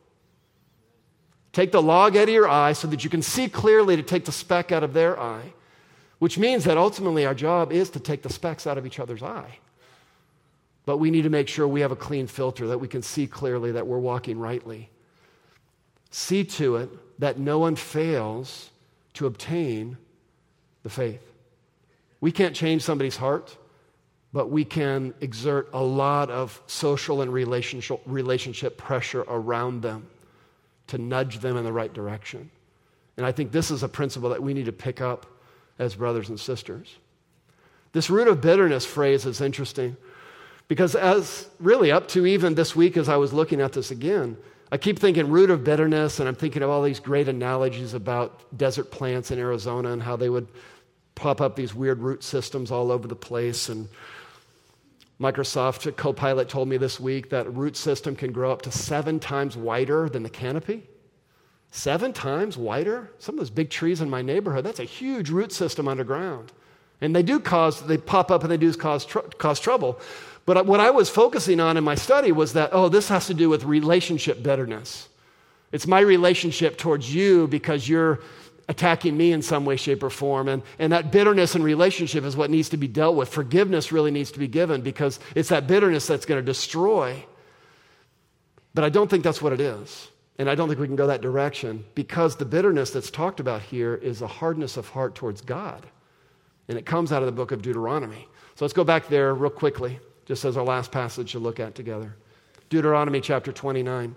[1.52, 4.24] Take the log out of your eye so that you can see clearly to take
[4.24, 5.52] the speck out of their eye,
[6.20, 9.22] which means that ultimately our job is to take the specks out of each other's
[9.22, 9.58] eye.
[10.86, 13.26] But we need to make sure we have a clean filter that we can see
[13.26, 14.88] clearly that we're walking rightly.
[16.18, 16.88] See to it
[17.20, 18.70] that no one fails
[19.12, 19.98] to obtain
[20.82, 21.20] the faith.
[22.22, 23.54] We can't change somebody's heart,
[24.32, 30.06] but we can exert a lot of social and relationship, pressure around them
[30.86, 32.50] to nudge them in the right direction.
[33.18, 35.26] And I think this is a principle that we need to pick up
[35.78, 36.96] as brothers and sisters.
[37.92, 39.98] This root of bitterness phrase is interesting
[40.66, 44.38] because, as really up to even this week, as I was looking at this again,
[44.72, 48.56] I keep thinking root of bitterness, and I'm thinking of all these great analogies about
[48.56, 50.48] desert plants in Arizona and how they would
[51.14, 53.68] pop up these weird root systems all over the place.
[53.68, 53.88] And
[55.20, 59.56] Microsoft Copilot told me this week that root system can grow up to seven times
[59.56, 60.82] wider than the canopy.
[61.70, 63.10] Seven times wider?
[63.18, 66.52] Some of those big trees in my neighborhood, that's a huge root system underground.
[67.00, 70.00] And they do cause, they pop up and they do cause, tr- cause trouble.
[70.46, 73.34] But what I was focusing on in my study was that, oh, this has to
[73.34, 75.08] do with relationship bitterness.
[75.72, 78.20] It's my relationship towards you because you're
[78.68, 80.48] attacking me in some way, shape, or form.
[80.48, 83.28] And, and that bitterness in relationship is what needs to be dealt with.
[83.28, 87.24] Forgiveness really needs to be given because it's that bitterness that's going to destroy.
[88.72, 90.08] But I don't think that's what it is.
[90.38, 93.62] And I don't think we can go that direction because the bitterness that's talked about
[93.62, 95.84] here is a hardness of heart towards God.
[96.68, 98.28] And it comes out of the book of Deuteronomy.
[98.54, 101.74] So let's go back there real quickly just as our last passage to look at
[101.74, 102.14] together.
[102.68, 104.14] Deuteronomy chapter 29.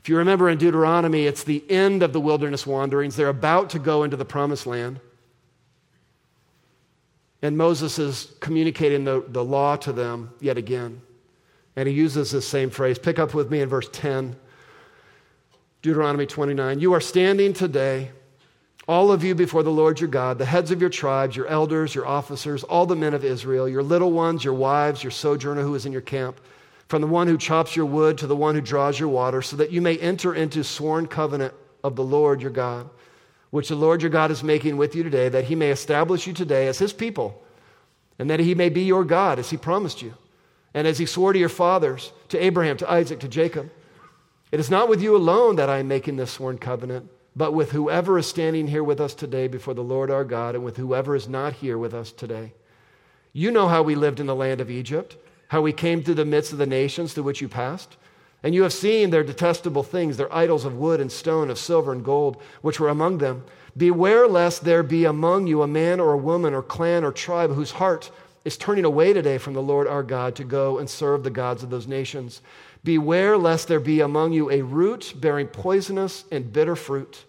[0.00, 3.16] If you remember in Deuteronomy, it's the end of the wilderness wanderings.
[3.16, 5.00] They're about to go into the promised land.
[7.42, 11.02] And Moses is communicating the, the law to them yet again.
[11.76, 12.98] And he uses this same phrase.
[12.98, 14.36] Pick up with me in verse 10,
[15.82, 16.78] Deuteronomy 29.
[16.78, 18.12] You are standing today
[18.86, 21.94] all of you before the Lord your God, the heads of your tribes, your elders,
[21.94, 25.74] your officers, all the men of Israel, your little ones, your wives, your sojourner who
[25.74, 26.40] is in your camp,
[26.88, 29.56] from the one who chops your wood to the one who draws your water, so
[29.56, 32.88] that you may enter into sworn covenant of the Lord your God,
[33.50, 36.34] which the Lord your God is making with you today, that he may establish you
[36.34, 37.42] today as his people,
[38.18, 40.12] and that he may be your God as he promised you,
[40.74, 43.70] and as he swore to your fathers, to Abraham, to Isaac, to Jacob.
[44.52, 47.72] It is not with you alone that I am making this sworn covenant but with
[47.72, 51.16] whoever is standing here with us today before the Lord our God, and with whoever
[51.16, 52.52] is not here with us today.
[53.32, 55.16] You know how we lived in the land of Egypt,
[55.48, 57.96] how we came through the midst of the nations through which you passed.
[58.44, 61.92] And you have seen their detestable things, their idols of wood and stone, of silver
[61.92, 63.42] and gold, which were among them.
[63.76, 67.54] Beware lest there be among you a man or a woman or clan or tribe
[67.54, 68.10] whose heart
[68.44, 71.62] is turning away today from the Lord our God to go and serve the gods
[71.62, 72.42] of those nations.
[72.84, 77.24] Beware lest there be among you a root bearing poisonous and bitter fruit.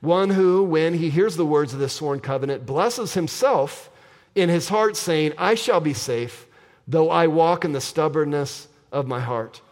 [0.00, 3.90] One who, when he hears the words of this sworn covenant, blesses himself
[4.34, 6.46] in his heart, saying, I shall be safe,
[6.86, 9.62] though I walk in the stubbornness of my heart.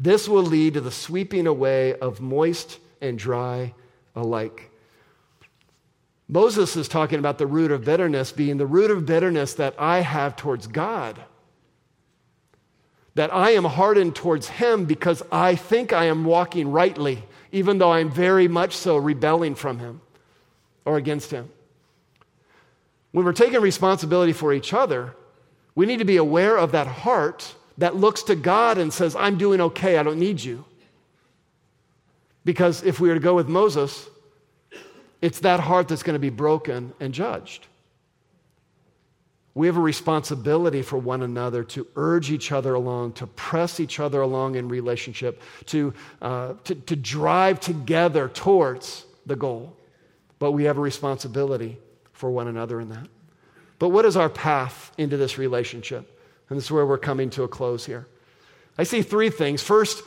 [0.00, 3.74] This will lead to the sweeping away of moist and dry
[4.16, 4.70] alike.
[6.26, 10.00] Moses is talking about the root of bitterness being the root of bitterness that I
[10.00, 11.18] have towards God
[13.18, 17.92] that I am hardened towards Him because I think I am walking rightly, even though
[17.92, 20.00] I'm very much so rebelling from Him
[20.84, 21.50] or against Him.
[23.10, 25.16] When we're taking responsibility for each other,
[25.74, 29.36] we need to be aware of that heart that looks to God and says, I'm
[29.36, 30.64] doing okay, I don't need you.
[32.44, 34.08] Because if we were to go with Moses,
[35.20, 37.66] it's that heart that's going to be broken and judged.
[39.58, 43.98] We have a responsibility for one another to urge each other along, to press each
[43.98, 45.92] other along in relationship, to,
[46.22, 49.76] uh, to, to drive together towards the goal.
[50.38, 51.76] But we have a responsibility
[52.12, 53.08] for one another in that.
[53.80, 56.08] But what is our path into this relationship?
[56.48, 58.06] And this is where we're coming to a close here.
[58.78, 59.60] I see three things.
[59.60, 60.04] First,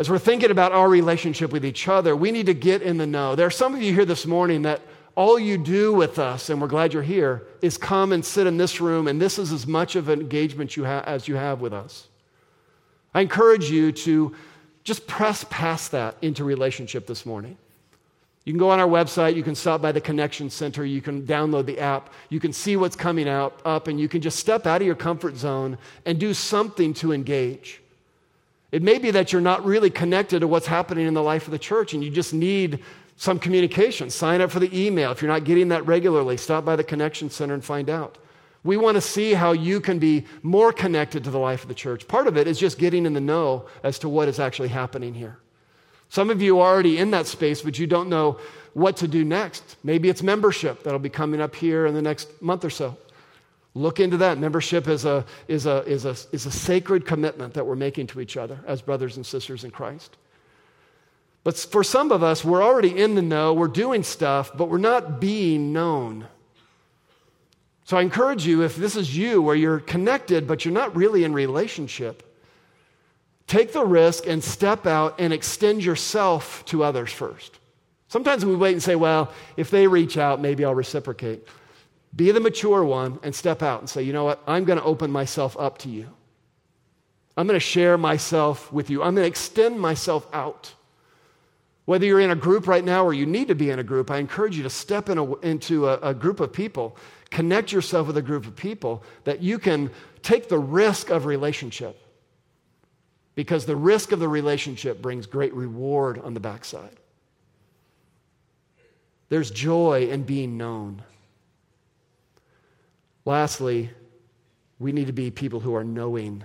[0.00, 3.06] as we're thinking about our relationship with each other, we need to get in the
[3.06, 3.36] know.
[3.36, 4.80] There are some of you here this morning that
[5.14, 8.56] all you do with us, and we're glad you're here, is come and sit in
[8.56, 11.60] this room, and this is as much of an engagement you ha- as you have
[11.60, 12.08] with us.
[13.14, 14.34] I encourage you to
[14.84, 17.56] just press past that into relationship this morning.
[18.44, 21.26] You can go on our website, you can stop by the Connection Center, you can
[21.26, 24.66] download the app, you can see what's coming out up, and you can just step
[24.66, 27.82] out of your comfort zone and do something to engage.
[28.72, 31.50] It may be that you're not really connected to what's happening in the life of
[31.50, 32.82] the church, and you just need
[33.20, 34.08] some communication.
[34.08, 35.12] Sign up for the email.
[35.12, 38.16] If you're not getting that regularly, stop by the Connection Center and find out.
[38.64, 41.74] We want to see how you can be more connected to the life of the
[41.74, 42.08] church.
[42.08, 45.12] Part of it is just getting in the know as to what is actually happening
[45.12, 45.36] here.
[46.08, 48.38] Some of you are already in that space, but you don't know
[48.72, 49.76] what to do next.
[49.84, 52.96] Maybe it's membership that'll be coming up here in the next month or so.
[53.74, 54.38] Look into that.
[54.38, 58.20] Membership is a, is a, is a, is a sacred commitment that we're making to
[58.22, 60.16] each other as brothers and sisters in Christ.
[61.42, 64.78] But for some of us, we're already in the know, we're doing stuff, but we're
[64.78, 66.26] not being known.
[67.84, 71.24] So I encourage you, if this is you where you're connected, but you're not really
[71.24, 72.22] in relationship,
[73.46, 77.58] take the risk and step out and extend yourself to others first.
[78.08, 81.46] Sometimes we wait and say, well, if they reach out, maybe I'll reciprocate.
[82.14, 84.42] Be the mature one and step out and say, you know what?
[84.46, 86.08] I'm going to open myself up to you.
[87.36, 89.02] I'm going to share myself with you.
[89.02, 90.74] I'm going to extend myself out.
[91.90, 94.12] Whether you're in a group right now or you need to be in a group,
[94.12, 96.96] I encourage you to step in a, into a, a group of people,
[97.30, 99.90] connect yourself with a group of people that you can
[100.22, 102.00] take the risk of relationship.
[103.34, 106.96] Because the risk of the relationship brings great reward on the backside.
[109.28, 111.02] There's joy in being known.
[113.24, 113.90] Lastly,
[114.78, 116.44] we need to be people who are knowing.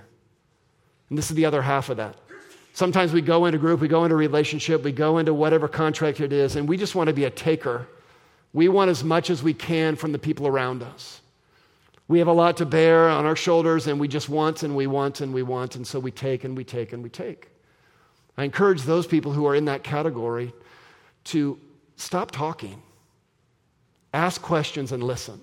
[1.09, 2.17] And this is the other half of that.
[2.75, 6.33] Sometimes we go into group, we go into relationship, we go into whatever contract it
[6.33, 7.87] is, and we just want to be a taker.
[8.51, 11.21] We want as much as we can from the people around us.
[12.09, 14.87] We have a lot to bear on our shoulders, and we just want and we
[14.87, 17.47] want and we want, and so we take and we take and we take.
[18.37, 20.53] I encourage those people who are in that category
[21.25, 21.57] to
[21.95, 22.83] stop talking,
[24.13, 25.39] ask questions, and listen.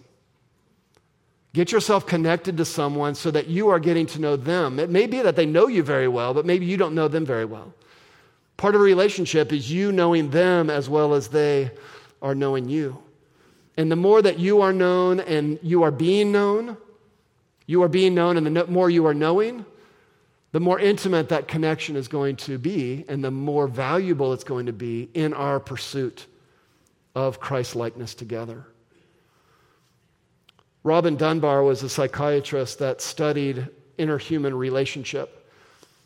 [1.54, 4.78] Get yourself connected to someone so that you are getting to know them.
[4.78, 7.26] It may be that they know you very well, but maybe you don't know them
[7.26, 7.74] very well.
[8.56, 11.70] Part of a relationship is you knowing them as well as they
[12.22, 13.02] are knowing you.
[13.76, 16.76] And the more that you are known and you are being known,
[17.66, 19.64] you are being known, and the more you are knowing,
[20.52, 24.66] the more intimate that connection is going to be, and the more valuable it's going
[24.66, 26.26] to be in our pursuit
[27.14, 28.66] of Christ likeness together.
[30.84, 33.68] Robin Dunbar was a psychiatrist that studied
[33.98, 35.38] interhuman relationship.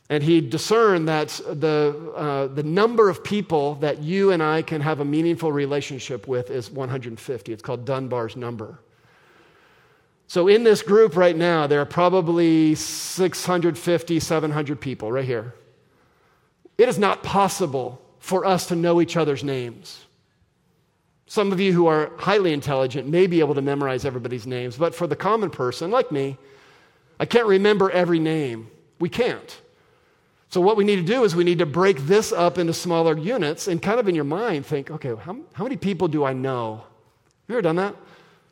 [0.09, 4.81] And he discerned that the, uh, the number of people that you and I can
[4.81, 7.53] have a meaningful relationship with is 150.
[7.53, 8.79] It's called Dunbar's number.
[10.29, 15.55] So, in this group right now, there are probably 650, 700 people right here.
[16.79, 20.06] It is not possible for us to know each other's names.
[21.27, 24.95] Some of you who are highly intelligent may be able to memorize everybody's names, but
[24.95, 26.39] for the common person like me,
[27.19, 28.71] I can't remember every name.
[29.01, 29.61] We can't.
[30.49, 33.19] So, what we need to do is we need to break this up into smaller
[33.19, 36.33] units and kind of in your mind think, okay, how, how many people do I
[36.33, 36.77] know?
[36.77, 36.85] Have
[37.49, 37.97] you ever done that?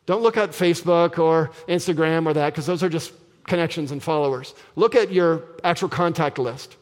[0.06, 3.12] Don't look at Facebook or Instagram or that because those are just
[3.46, 4.54] connections and followers.
[4.76, 6.76] Look at your actual contact list.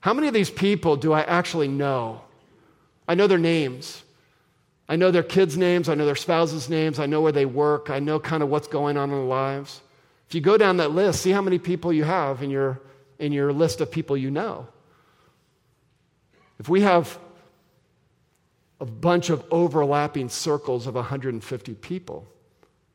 [0.00, 2.20] How many of these people do I actually know?
[3.08, 4.02] I know their names.
[4.88, 5.88] I know their kids' names.
[5.88, 6.98] I know their spouses' names.
[6.98, 7.90] I know where they work.
[7.90, 9.82] I know kind of what's going on in their lives.
[10.28, 12.80] If you go down that list, see how many people you have in your,
[13.18, 14.66] in your list of people you know.
[16.58, 17.18] If we have
[18.80, 22.26] a bunch of overlapping circles of 150 people,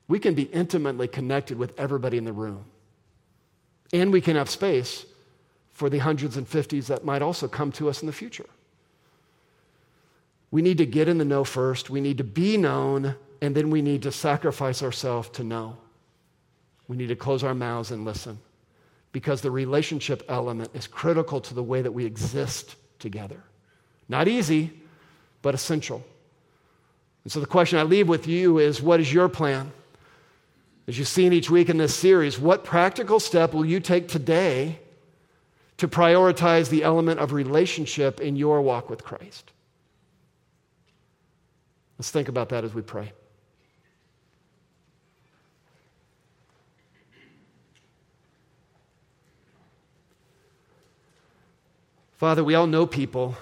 [0.08, 2.66] we can be intimately connected with everybody in the room.
[3.92, 5.06] And we can have space
[5.72, 8.46] for the hundreds and fifties that might also come to us in the future.
[10.54, 11.90] We need to get in the know first.
[11.90, 15.78] We need to be known, and then we need to sacrifice ourselves to know.
[16.88, 18.38] We need to close our mouths and listen
[19.14, 23.42] because the relationship element is critical to the way that we exist together.
[24.08, 24.80] Not easy,
[25.42, 26.06] but essential.
[27.24, 29.72] And so the question I leave with you is what is your plan?
[30.88, 34.78] As you've seen each week in this series, what practical step will you take today
[35.78, 39.50] to prioritize the element of relationship in your walk with Christ?
[42.04, 43.14] Let's think about that as we pray.
[52.18, 53.38] Father, we all know people,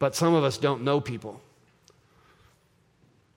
[0.00, 1.40] but some of us don't know people.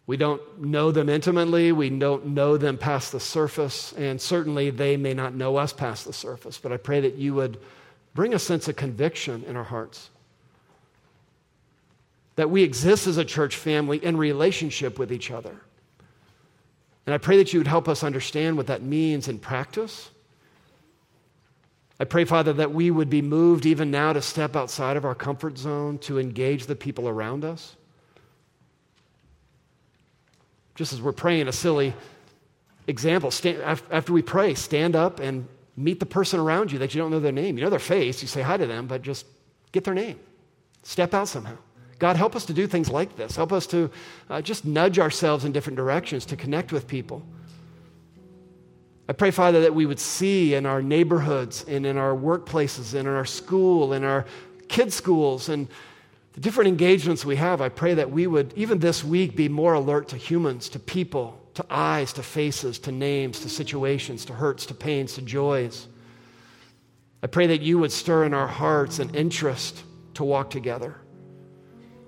[0.08, 1.72] We don't know them intimately.
[1.72, 3.94] We don't know them past the surface.
[3.94, 6.58] And certainly they may not know us past the surface.
[6.58, 7.60] But I pray that you would
[8.16, 10.10] bring a sense of conviction in our hearts
[12.36, 15.62] that we exist as a church family in relationship with each other.
[17.06, 20.10] And I pray that you would help us understand what that means in practice.
[22.00, 25.16] I pray, Father, that we would be moved even now to step outside of our
[25.16, 27.76] comfort zone to engage the people around us.
[30.76, 31.94] Just as we're praying, a silly
[32.88, 33.30] example.
[33.30, 37.12] Stand, after we pray, stand up and meet the person around you that you don't
[37.12, 37.58] know their name.
[37.58, 39.26] You know their face, you say hi to them, but just
[39.72, 40.20] get their name.
[40.84, 41.58] Step out somehow.
[42.02, 43.36] God, help us to do things like this.
[43.36, 43.92] Help us to
[44.28, 47.24] uh, just nudge ourselves in different directions to connect with people.
[49.08, 53.08] I pray, Father, that we would see in our neighborhoods and in our workplaces and
[53.08, 54.26] in our school and our
[54.68, 55.68] kids' schools and
[56.34, 57.62] the different engagements we have.
[57.62, 61.40] I pray that we would, even this week, be more alert to humans, to people,
[61.54, 65.88] to eyes, to faces, to names, to situations, to hurts, to pains, to joys.
[67.22, 69.84] I pray that you would stir in our hearts an interest
[70.16, 70.98] to walk together.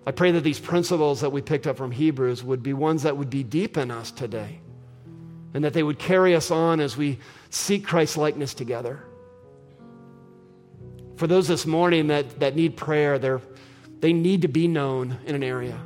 [0.05, 3.15] I pray that these principles that we picked up from Hebrews would be ones that
[3.15, 4.59] would be deep in us today
[5.53, 9.03] and that they would carry us on as we seek Christ's likeness together.
[11.15, 13.41] For those this morning that, that need prayer, they're,
[13.99, 15.79] they need to be known in an area.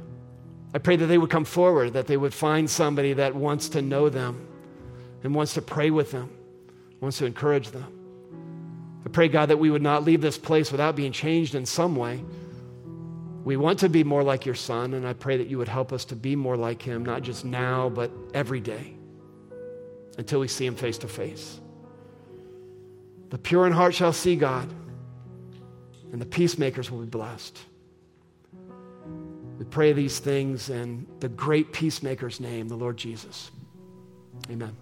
[0.74, 3.82] I pray that they would come forward, that they would find somebody that wants to
[3.82, 4.48] know them
[5.24, 6.30] and wants to pray with them,
[7.02, 7.94] wants to encourage them.
[9.06, 11.96] I pray, God, that we would not leave this place without being changed in some
[11.96, 12.24] way.
[13.48, 15.94] We want to be more like your son, and I pray that you would help
[15.94, 18.94] us to be more like him, not just now, but every day
[20.18, 21.62] until we see him face to face.
[23.30, 24.70] The pure in heart shall see God,
[26.12, 27.58] and the peacemakers will be blessed.
[29.58, 33.50] We pray these things in the great peacemaker's name, the Lord Jesus.
[34.52, 34.76] Amen.